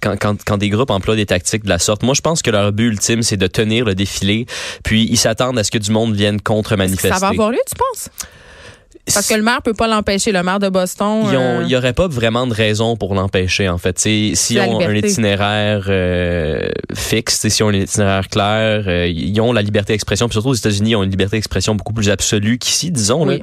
quand, 0.00 0.16
quand, 0.18 0.44
quand 0.44 0.56
des 0.56 0.68
groupes 0.68 0.90
emploient 0.90 1.16
des 1.16 1.26
tactiques 1.26 1.64
de 1.64 1.68
la 1.68 1.78
sorte, 1.78 2.02
moi, 2.02 2.14
je 2.14 2.20
pense 2.20 2.42
que 2.42 2.50
leur 2.50 2.72
but 2.72 2.86
ultime, 2.86 3.22
c'est 3.22 3.36
de 3.36 3.46
tenir 3.46 3.84
le 3.84 3.94
défilé, 3.94 4.46
puis 4.84 5.06
ils 5.10 5.16
s'attendent 5.16 5.58
à 5.58 5.64
ce 5.64 5.70
que 5.70 5.78
du 5.78 5.90
monde 5.90 6.14
vienne 6.14 6.40
contre-manifester. 6.40 7.08
ça 7.08 7.18
va 7.18 7.28
avoir 7.28 7.50
lieu, 7.50 7.58
tu 7.66 7.74
penses? 7.74 8.08
Parce 9.14 9.26
que 9.28 9.34
le 9.34 9.42
maire 9.42 9.62
peut 9.62 9.74
pas 9.74 9.88
l'empêcher, 9.88 10.32
le 10.32 10.42
maire 10.42 10.58
de 10.58 10.68
Boston. 10.68 11.06
Ont- 11.24 11.28
euh, 11.32 11.58
Il 11.62 11.66
n'y 11.68 11.76
aurait 11.76 11.92
pas 11.92 12.08
vraiment 12.08 12.46
de 12.46 12.54
raison 12.54 12.96
pour 12.96 13.14
l'empêcher, 13.14 13.68
en 13.68 13.78
fait. 13.78 13.94
T'sais, 13.94 14.32
si 14.34 14.58
ont 14.58 14.80
un 14.80 14.88
liberté. 14.88 15.08
itinéraire 15.10 15.84
euh, 15.88 16.68
fixe, 16.94 17.38
t'sais, 17.38 17.50
si 17.50 17.62
on 17.62 17.68
a 17.68 17.72
un 17.72 17.74
itinéraire 17.74 18.28
clair, 18.28 18.84
euh, 18.86 19.06
ils 19.08 19.40
ont 19.40 19.52
la 19.52 19.62
liberté 19.62 19.92
d'expression. 19.92 20.26
Puis 20.28 20.34
surtout 20.34 20.48
aux 20.50 20.54
États-Unis, 20.54 20.90
ils 20.90 20.96
ont 20.96 21.02
une 21.02 21.10
liberté 21.10 21.36
d'expression 21.36 21.74
beaucoup 21.74 21.92
plus 21.92 22.10
absolue 22.10 22.58
qu'ici, 22.58 22.90
disons. 22.90 23.24
Là. 23.24 23.34
Oui. 23.34 23.42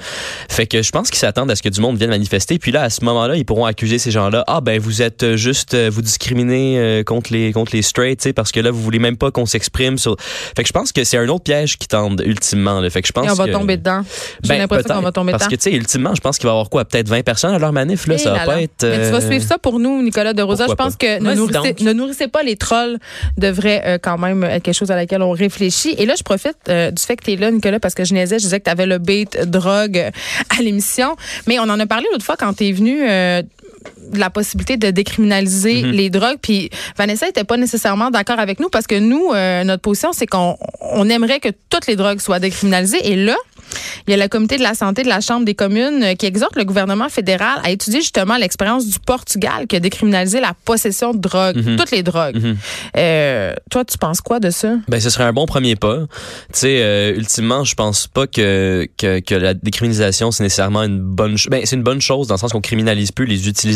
Fait 0.49 0.67
que 0.67 0.81
je 0.81 0.91
pense 0.91 1.09
qu'ils 1.09 1.19
s'attendent 1.19 1.51
à 1.51 1.55
ce 1.55 1.63
que 1.63 1.69
du 1.69 1.81
monde 1.81 1.97
vienne 1.97 2.09
manifester. 2.09 2.59
Puis 2.59 2.71
là, 2.71 2.83
à 2.83 2.89
ce 2.89 3.03
moment-là, 3.05 3.35
ils 3.35 3.45
pourront 3.45 3.65
accuser 3.65 3.97
ces 3.99 4.11
gens-là. 4.11 4.43
Ah 4.47 4.61
ben, 4.61 4.79
vous 4.79 5.01
êtes 5.01 5.23
euh, 5.23 5.35
juste, 5.37 5.73
euh, 5.73 5.89
vous 5.91 6.01
discriminez 6.01 6.77
euh, 6.79 7.03
contre 7.03 7.31
les 7.33 7.51
contre 7.51 7.75
les 7.75 7.81
straight, 7.81 8.19
t'sais, 8.19 8.33
parce 8.33 8.51
que 8.51 8.59
là, 8.59 8.71
vous 8.71 8.81
voulez 8.81 8.99
même 8.99 9.17
pas 9.17 9.31
qu'on 9.31 9.45
s'exprime 9.45 9.97
sur. 9.97 10.15
Fait 10.19 10.63
que 10.63 10.67
je 10.67 10.73
pense 10.73 10.91
que 10.91 11.03
c'est 11.03 11.17
un 11.17 11.27
autre 11.29 11.43
piège 11.43 11.77
qui 11.77 11.87
tendent 11.87 12.21
ultimement. 12.25 12.79
Là. 12.79 12.89
Fait 12.89 13.01
que 13.01 13.07
je 13.07 13.11
pense 13.13 13.27
Et 13.27 13.31
on 13.31 13.35
va 13.35 13.45
que- 13.45 13.51
tomber 13.51 13.77
dedans. 13.77 14.01
J'ai 14.43 14.49
Ben, 14.49 14.57
l'impression 14.59 14.95
qu'on 14.95 15.01
va 15.01 15.11
tomber 15.11 15.31
dedans. 15.33 15.45
Que, 15.55 15.63
tu 15.63 15.71
sais, 15.71 15.75
ultimement, 15.75 16.13
je 16.15 16.21
pense 16.21 16.37
qu'il 16.37 16.47
va 16.47 16.51
y 16.51 16.55
avoir 16.55 16.69
quoi? 16.69 16.85
Peut-être 16.85 17.09
20 17.09 17.23
personnes 17.23 17.53
à 17.53 17.59
leur 17.59 17.73
manif, 17.73 18.07
là. 18.07 18.15
Eh 18.15 18.17
ça 18.17 18.31
va 18.31 18.37
là 18.37 18.45
pas 18.45 18.55
là. 18.55 18.61
être. 18.61 18.83
Mais 18.83 19.05
tu 19.05 19.11
vas 19.11 19.17
euh, 19.17 19.27
suivre 19.27 19.45
ça 19.45 19.57
pour 19.57 19.79
nous, 19.79 20.01
Nicolas 20.01 20.33
de 20.33 20.41
Rosa. 20.41 20.65
Je 20.67 20.73
pense 20.73 20.95
que 20.95 21.19
ne 21.19 21.33
nourrissez, 21.33 21.73
donc. 21.73 21.81
ne 21.81 21.93
nourrissez 21.93 22.27
pas 22.27 22.43
les 22.43 22.55
trolls 22.55 22.97
devrait 23.37 23.81
euh, 23.85 23.97
quand 24.01 24.17
même 24.17 24.43
être 24.43 24.63
quelque 24.63 24.75
chose 24.75 24.91
à 24.91 24.95
laquelle 24.95 25.21
on 25.21 25.31
réfléchit. 25.31 25.95
Et 25.97 26.05
là, 26.05 26.15
je 26.17 26.23
profite 26.23 26.57
euh, 26.69 26.91
du 26.91 27.01
fait 27.01 27.15
que 27.15 27.25
tu 27.25 27.33
es 27.33 27.35
là, 27.35 27.51
Nicolas, 27.51 27.79
parce 27.79 27.95
que 27.95 28.03
je 28.03 28.13
niaisais, 28.13 28.39
je 28.39 28.43
disais 28.43 28.59
que 28.59 28.65
tu 28.65 28.71
avais 28.71 28.85
le 28.85 28.97
bait 28.97 29.25
drogue 29.45 29.97
euh, 29.97 30.11
à 30.57 30.61
l'émission. 30.61 31.15
Mais 31.47 31.59
on 31.59 31.63
en 31.63 31.79
a 31.79 31.85
parlé 31.85 32.05
l'autre 32.11 32.25
fois 32.25 32.35
quand 32.37 32.53
tu 32.53 32.67
es 32.67 32.71
venu. 32.71 33.03
La 34.13 34.29
possibilité 34.29 34.77
de 34.77 34.91
décriminaliser 34.91 35.81
Mm-hmm. 35.83 35.91
les 35.91 36.09
drogues. 36.09 36.37
Puis 36.41 36.69
Vanessa 36.97 37.27
était 37.27 37.43
pas 37.43 37.57
nécessairement 37.57 38.09
d'accord 38.11 38.39
avec 38.39 38.59
nous 38.59 38.69
parce 38.69 38.87
que 38.87 38.97
nous, 38.99 39.31
euh, 39.33 39.63
notre 39.63 39.81
position, 39.81 40.11
c'est 40.13 40.27
qu'on 40.27 40.57
on 40.81 41.09
aimerait 41.09 41.39
que 41.39 41.49
toutes 41.69 41.87
les 41.87 41.95
drogues 41.95 42.19
soient 42.19 42.39
décriminalisées. 42.39 42.99
Et 43.11 43.15
là, 43.15 43.35
il 44.07 44.11
y 44.11 44.13
a 44.13 44.23
le 44.23 44.29
comité 44.29 44.57
de 44.57 44.63
la 44.63 44.75
santé 44.75 45.01
de 45.03 45.07
la 45.09 45.19
Chambre 45.21 45.43
des 45.45 45.55
communes 45.55 46.03
euh, 46.03 46.13
qui 46.13 46.27
exhorte 46.27 46.55
le 46.55 46.63
gouvernement 46.63 47.09
fédéral 47.09 47.59
à 47.63 47.71
étudier 47.71 48.01
justement 48.01 48.37
l'expérience 48.37 48.85
du 48.87 48.99
Portugal 48.99 49.65
qui 49.67 49.75
a 49.75 49.79
décriminalisé 49.79 50.39
la 50.39 50.53
possession 50.65 51.13
de 51.13 51.17
drogue, 51.17 51.57
Mhm. 51.57 51.75
toutes 51.75 51.91
les 51.91 52.03
drogues. 52.03 52.35
Mhm. 52.37 52.57
Euh, 52.97 53.53
toi, 53.71 53.83
tu 53.83 53.97
penses 53.97 54.21
quoi 54.21 54.39
de 54.39 54.51
ça? 54.51 54.75
Ben, 54.87 55.01
ce 55.01 55.09
serait 55.09 55.23
un 55.23 55.33
bon 55.33 55.45
premier 55.47 55.75
pas. 55.75 55.97
Tu 56.53 56.59
sais, 56.59 56.77
euh, 56.81 57.15
ultimement, 57.15 57.63
je 57.63 57.73
pense 57.75 58.07
pas 58.07 58.27
que, 58.27 58.87
que, 58.97 59.19
que 59.19 59.35
la 59.35 59.53
décriminalisation, 59.55 60.31
c'est 60.31 60.43
nécessairement 60.43 60.83
une 60.83 60.99
bonne 60.99 61.37
chose. 61.37 61.49
Ben, 61.49 61.61
c'est 61.65 61.75
une 61.75 61.83
bonne 61.83 62.01
chose 62.01 62.27
dans 62.27 62.35
le 62.35 62.39
sens 62.39 62.51
qu'on 62.53 62.61
criminalise 62.61 63.11
plus 63.11 63.25
les 63.25 63.47
utilisateurs. 63.47 63.74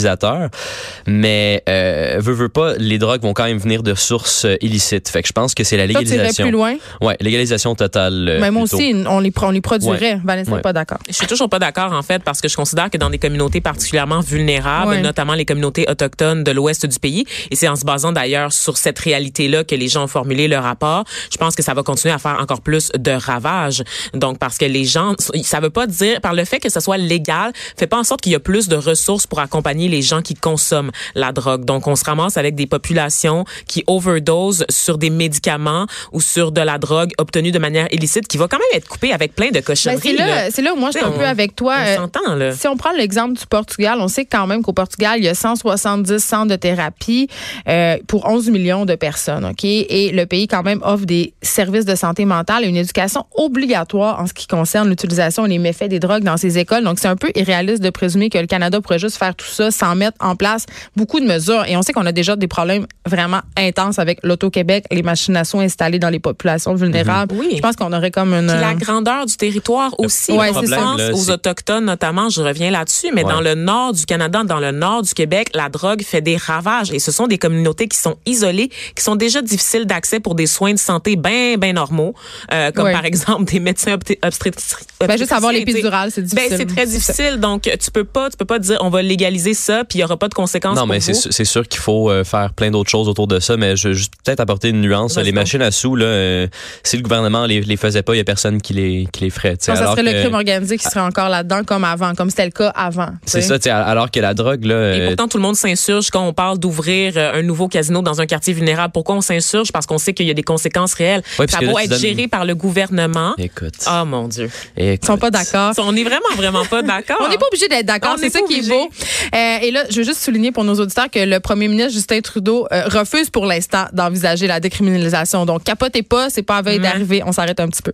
Mais, 1.08 1.64
euh, 1.70 2.18
veut, 2.20 2.34
veut 2.34 2.50
pas, 2.50 2.74
les 2.78 2.98
drogues 2.98 3.22
vont 3.22 3.34
quand 3.34 3.46
même 3.46 3.58
venir 3.58 3.84
de 3.84 3.94
sources 3.96 4.46
euh, 4.46 4.56
illicites. 4.62 5.10
Fait 5.10 5.22
que 5.22 5.28
je 5.28 5.34
pense 5.34 5.54
que 5.54 5.64
c'est 5.64 5.78
la 5.78 5.88
Toi, 5.88 6.02
tu 6.02 6.08
irais 6.08 6.12
légalisation. 6.18 6.44
plus 6.46 6.52
loin? 6.52 6.76
Ouais, 7.02 7.18
légalisation 7.20 7.76
totale. 7.76 8.28
euh, 8.30 8.38
Mais 8.40 8.52
moi 8.52 8.64
plutôt. 8.64 8.78
aussi, 8.78 8.94
on 9.08 9.20
les, 9.20 9.32
on 9.42 9.52
les 9.52 9.62
produirait. 9.62 10.14
Ouais. 10.16 10.22
Vanessa 10.24 10.50
n'est 10.52 10.56
Ouais. 10.58 10.62
pas 10.62 10.74
d'accord. 10.74 11.00
Je 11.08 11.14
suis 11.14 11.28
toujours 11.28 11.50
pas 11.50 11.60
d'accord 11.60 11.92
en 11.94 12.02
fait 12.04 12.24
parce 12.24 12.42
que 12.42 12.48
je 12.48 12.56
considère 12.56 12.90
que 12.90 12.98
dans 12.98 13.10
des 13.10 13.18
communautés 13.20 13.62
particulièrement 13.62 14.20
vulnérables, 14.22 14.90
Ouais. 14.92 15.02
notamment 15.02 15.34
les 15.34 15.46
communautés 15.46 15.86
autochtones 15.90 16.44
de 16.44 16.52
l'ouest 16.52 16.86
du 16.86 17.00
pays, 17.00 17.26
et 17.52 17.56
c'est 17.56 17.68
en 17.68 17.76
se 17.76 17.86
basant 17.86 18.12
d'ailleurs 18.12 18.54
sur 18.54 18.78
cette 18.78 19.00
réalité-là 19.00 19.64
que 19.64 19.76
les 19.76 19.88
gens 19.88 20.04
ont 20.06 20.08
formulé 20.08 20.48
leur 20.48 20.64
rapport, 20.64 21.04
je 21.32 21.38
pense 21.38 21.56
que 21.56 21.64
ça 21.64 21.74
va 21.74 21.84
continuer 21.84 22.14
à 22.14 22.18
faire 22.20 22.38
encore 22.40 22.62
plus 22.62 22.92
de 22.98 23.12
ravages. 23.12 23.84
Donc 24.14 24.38
parce 24.40 24.58
que 24.58 24.66
les 24.66 24.86
gens, 24.86 25.16
ça 25.44 25.60
veut 25.60 25.70
pas 25.70 25.88
dire 25.88 26.22
par 26.22 26.34
le 26.34 26.46
fait 26.46 26.60
que 26.60 26.70
ça 26.70 26.82
soit 26.82 26.98
légal, 26.98 27.52
fait 27.78 27.88
pas 27.88 27.98
en 27.98 28.04
sorte 28.04 28.22
qu'il 28.22 28.32
y 28.32 28.36
a 28.36 28.40
plus 28.40 28.68
de 28.68 28.76
ressources 28.76 29.28
pour 29.28 29.40
accompagner 29.40 29.88
les 29.90 30.02
gens 30.02 30.22
qui 30.22 30.34
consomment 30.36 30.92
la 31.16 31.32
drogue. 31.32 31.66
Donc 31.66 31.88
on 31.88 31.96
se 31.96 32.06
ramasse 32.06 32.38
avec 32.38 32.56
des 32.56 32.68
populations 32.68 33.46
qui 33.68 33.84
overdose 33.88 34.66
sur 34.70 34.98
des 34.98 35.10
médicaments 35.10 35.86
ou 36.12 36.22
sur 36.22 36.52
de 36.52 36.62
la 36.62 36.78
drogue 36.78 37.12
obtenue 37.18 37.52
de 37.52 37.60
manière 37.60 37.88
illicite, 37.92 38.28
qui 38.28 38.38
va 38.38 38.48
quand 38.48 38.58
même 38.58 38.78
être 38.80 38.88
coupée 38.88 39.12
avec 39.14 39.36
plein 39.36 39.48
de 39.48 39.54
Ben, 39.54 39.64
cochonneries. 39.64 40.02
c'est 40.02 40.14
là, 40.14 40.52
c'est 40.52 40.62
là 40.62 40.74
où 40.74 40.78
moi 40.78 40.90
je 40.92 40.98
suis 40.98 41.06
un 41.06 41.12
sais, 41.12 41.18
peu 41.18 41.26
avec 41.26 41.56
toi. 41.56 41.76
on 42.00 42.32
Euh, 42.32 42.36
là. 42.36 42.52
Si 42.54 42.68
on 42.68 42.78
prend 42.78 42.92
l'exemple 42.92 43.38
du 43.38 43.46
Portugal, 43.46 44.00
on 44.02 44.08
sait 44.08 44.26
quand 44.26 44.48
même 44.48 44.62
qu'au 44.62 44.74
Portugal, 44.74 45.16
il 45.18 45.26
y 45.26 45.28
a 45.28 45.36
170 45.36 46.20
centres 46.20 46.50
de 46.50 46.56
thérapie 46.56 47.28
euh, 47.68 47.98
pour 48.08 48.28
11 48.28 48.50
millions 48.50 48.86
de 48.86 48.96
personnes, 48.96 49.46
OK? 49.46 49.64
Et 49.64 50.12
le 50.14 50.26
pays 50.26 50.48
quand 50.48 50.64
même 50.64 50.80
offre 50.84 51.06
des 51.06 51.34
services 51.42 51.86
de 51.86 51.96
santé 51.96 52.26
mentale 52.26 52.64
et 52.64 52.68
une 52.68 52.76
éducation 52.76 53.26
obligatoire 53.36 54.20
en 54.20 54.28
ce 54.28 54.34
qui 54.34 54.48
concerne 54.48 54.90
l'utilisation 54.90 55.46
et 55.46 55.50
les 55.50 55.60
méfaits 55.60 55.90
des 55.90 56.00
drogues 56.00 56.24
dans 56.24 56.38
ces 56.38 56.58
écoles. 56.58 56.84
Donc, 56.84 57.00
c'est 57.00 57.08
un 57.08 57.16
peu 57.16 57.32
irréaliste 57.36 57.82
de 57.84 57.90
présumer 57.90 58.30
que 58.30 58.38
le 58.38 58.48
Canada 58.48 58.82
pourrait 58.82 59.00
juste 59.00 59.18
faire 59.18 59.36
tout 59.36 59.46
ça 59.48 59.72
sans 59.80 59.96
mettre 59.96 60.18
en 60.20 60.36
place 60.36 60.66
beaucoup 60.96 61.20
de 61.20 61.26
mesures. 61.26 61.64
Et 61.68 61.78
on 61.78 61.82
sait 61.82 61.94
qu'on 61.94 62.06
a 62.06 62.12
déjà 62.12 62.36
des 62.36 62.48
problèmes 62.48 62.86
vraiment 63.08 63.42
intenses 63.58 64.00
avec 64.00 64.20
l'Auto-Québec, 64.24 64.86
les 64.92 65.04
machinations 65.04 65.60
installées 65.60 66.00
dans 66.00 66.10
les 66.10 66.20
populations 66.20 66.76
vulnérables. 66.76 67.36
Oui. 67.38 67.54
Je 67.56 67.62
pense 67.62 67.76
qu'on 67.76 67.94
aurait 67.94 68.12
comme 68.12 68.34
une... 68.34 68.48
Puis 68.48 68.60
la 68.60 68.74
grandeur 68.74 69.26
du 69.26 69.36
territoire 69.38 69.94
aussi. 70.00 70.32
Ouais, 70.32 70.50
on 70.54 70.62
c'est 70.62 70.68
ça. 70.68 70.76
pense 70.78 70.98
là, 71.00 71.14
aux 71.14 71.30
autochtones 71.32 71.86
notamment, 71.86 72.30
je 72.30 72.42
reviens 72.42 72.72
là-dessus, 72.72 73.08
mais 73.14 73.24
Ouais. 73.24 73.32
dans 73.32 73.42
le 73.42 73.54
nord 73.56 73.94
du 73.94 74.06
Canada, 74.06 74.44
dans 74.44 74.60
le 74.60 74.72
nord 74.72 75.02
du 75.04 75.14
Québec, 75.14 75.50
la 75.54 75.70
drogue 75.70 76.02
fait 76.04 76.22
des 76.22 76.38
ravages 76.38 76.92
et 76.92 77.00
ce 77.00 77.12
sont 77.12 77.28
des 77.28 77.38
communautés 77.38 77.88
qui 77.88 77.98
sont 77.98 78.16
isolées, 78.26 78.70
qui 78.96 79.04
sont 79.04 79.16
déjà 79.16 79.42
difficiles 79.42 79.86
d'accès 79.86 80.20
pour 80.20 80.36
des 80.36 80.48
soins 80.48 80.74
de 80.74 80.80
santé 80.80 81.16
bien 81.16 81.56
bien 81.58 81.74
normaux, 81.74 82.14
euh, 82.54 82.72
comme 82.72 82.86
Ouais. 82.86 82.92
par 82.94 83.06
exemple 83.06 83.44
des 83.46 83.60
médecins 83.60 83.94
obsté- 83.96 84.20
obstétrici- 84.24 84.76
Ben, 85.00 85.18
juste 85.18 85.32
avoir 85.32 85.52
obstétriciens, 85.52 85.76
l'épidurale, 85.76 86.12
c'est 86.12 86.22
difficile. 86.24 86.50
Ben, 86.50 86.58
c'est 86.58 86.66
très 86.76 86.86
difficile, 86.86 87.38
donc 87.40 87.64
tu 87.64 87.92
peux 87.92 88.04
pas, 88.04 88.30
tu 88.30 88.38
peux 88.38 88.46
pas 88.46 88.60
dire 88.60 88.78
on 88.82 88.90
va 88.90 89.02
légaliser 89.02 89.54
ça 89.60 89.84
puis 89.84 90.00
il 90.00 90.02
y 90.02 90.06
aura 90.06 90.18
pas 90.18 90.28
de 90.28 90.34
conséquences. 90.34 90.76
Non, 90.76 90.82
pour 90.82 90.88
mais 90.90 91.00
c'est 91.00 91.14
vous? 91.14 91.20
sûr- 91.22 91.34
c'est 91.34 91.46
sûr 91.46 91.68
qu'il 91.68 91.80
faut 91.82 92.10
euh, 92.10 92.24
faire 92.24 92.54
plein 92.54 92.72
d'autres 92.72 92.90
choses 92.90 93.08
autour 93.08 93.28
de 93.28 93.40
ça, 93.40 93.58
mais 93.58 93.76
je 93.76 93.90
veux 93.90 93.94
juste 93.94 94.14
peut-être 94.24 94.40
apporter 94.40 94.70
une 94.70 94.82
nuance. 94.82 95.16
Vas-y 95.16 95.26
Les 95.26 95.32
donc. 95.32 95.42
machines 95.42 95.62
à 95.62 95.72
sous, 95.72 95.96
là, 95.96 96.06
euh, 96.06 96.48
si 96.84 96.98
le 96.98 97.04
gouvernement 97.04 97.46
les, 97.46 97.62
les 97.62 97.78
faisait 97.78 98.02
pas, 98.02 98.14
il 98.16 98.18
y 98.18 98.22
a 98.22 98.24
personne 98.24 98.62
qui 98.62 98.74
les, 98.74 99.08
qui 99.12 99.24
les 99.26 99.30
ferait. 99.30 99.52
Non, 99.52 99.58
ça 99.60 99.74
Alors 99.74 99.92
serait 99.92 100.04
le 100.04 100.12
que- 100.14 100.22
crime 100.22 100.34
organisé 100.34 100.78
qui 100.78 100.84
serait 100.86 101.00
encore 101.02 101.30
là-dedans 101.30 101.64
comme 101.64 101.84
avant, 101.84 102.14
comme 102.16 102.30
c'était 102.30 102.46
le 102.46 102.52
cas 102.52 102.70
avant. 102.70 103.10
C'est 103.26 103.42
ça, 103.42 103.56
alors 103.86 104.10
que 104.12 104.20
la 104.20 104.34
drogue, 104.34 104.64
là. 104.66 104.96
Et 104.96 105.02
euh, 105.02 105.08
pourtant, 105.08 105.28
tout 105.28 105.38
le 105.38 105.44
monde 105.44 105.56
s'insurge 105.56 106.10
quand 106.10 106.26
on 106.26 106.34
parle 106.34 106.58
d'ouvrir 106.60 107.18
un 107.18 107.42
nouveau 107.42 107.68
casino 107.68 108.02
dans 108.02 108.22
un 108.22 108.26
quartier 108.26 108.54
vulnérable. 108.54 108.92
Pourquoi 108.94 109.16
on 109.16 109.22
s'insurge? 109.22 109.72
Parce 109.72 109.86
qu'on 109.86 109.98
sait 109.98 110.14
qu'il 110.14 110.26
y 110.28 110.32
a 110.32 110.34
des 110.34 110.44
conséquences 110.44 110.94
réelles. 110.94 111.22
Ouais, 111.38 111.48
ça 111.48 111.60
va 111.60 111.84
être 111.84 111.90
donnes- 111.90 112.00
géré 112.00 112.28
par 112.28 112.46
le 112.46 112.56
gouvernement. 112.56 113.34
Écoute. 113.38 113.74
Oh 113.88 114.06
mon 114.06 114.28
Dieu. 114.28 114.50
écoute. 114.78 115.00
Ils 115.04 115.06
sont 115.06 115.18
pas 115.18 115.32
d'accord. 115.32 115.74
On 115.78 115.96
est 115.96 116.04
vraiment, 116.04 116.36
vraiment 116.36 116.66
pas 116.66 116.82
d'accord. 116.82 117.18
On 117.26 117.28
n'est 117.30 117.38
pas 117.38 117.48
obligé 117.48 117.68
d'être 117.68 117.86
d'accord, 117.86 118.16
c'est 118.20 118.30
ça 118.30 118.40
qui 118.42 118.60
est 118.60 118.68
beau. 118.70 118.90
Euh, 119.36 119.49
et 119.62 119.72
là, 119.72 119.84
je 119.90 119.98
veux 119.98 120.04
juste 120.04 120.22
souligner 120.22 120.52
pour 120.52 120.64
nos 120.64 120.76
auditeurs 120.76 121.10
que 121.10 121.20
le 121.20 121.40
premier 121.40 121.68
ministre 121.68 121.94
Justin 121.94 122.22
Trudeau 122.22 122.68
euh, 122.72 122.88
refuse 122.88 123.30
pour 123.30 123.46
l'instant 123.46 123.86
d'envisager 123.94 124.48
la 124.48 124.60
décriminalisation. 124.60 125.46
Donc, 125.46 125.64
capotez 125.64 126.04
pas, 126.04 126.30
c'est 126.30 126.44
pas 126.44 126.58
à 126.58 126.62
veille 126.62 126.80
d'arriver. 126.80 127.22
On 127.26 127.32
s'arrête 127.32 127.60
un 127.60 127.68
petit 127.68 127.82
peu. 127.82 127.94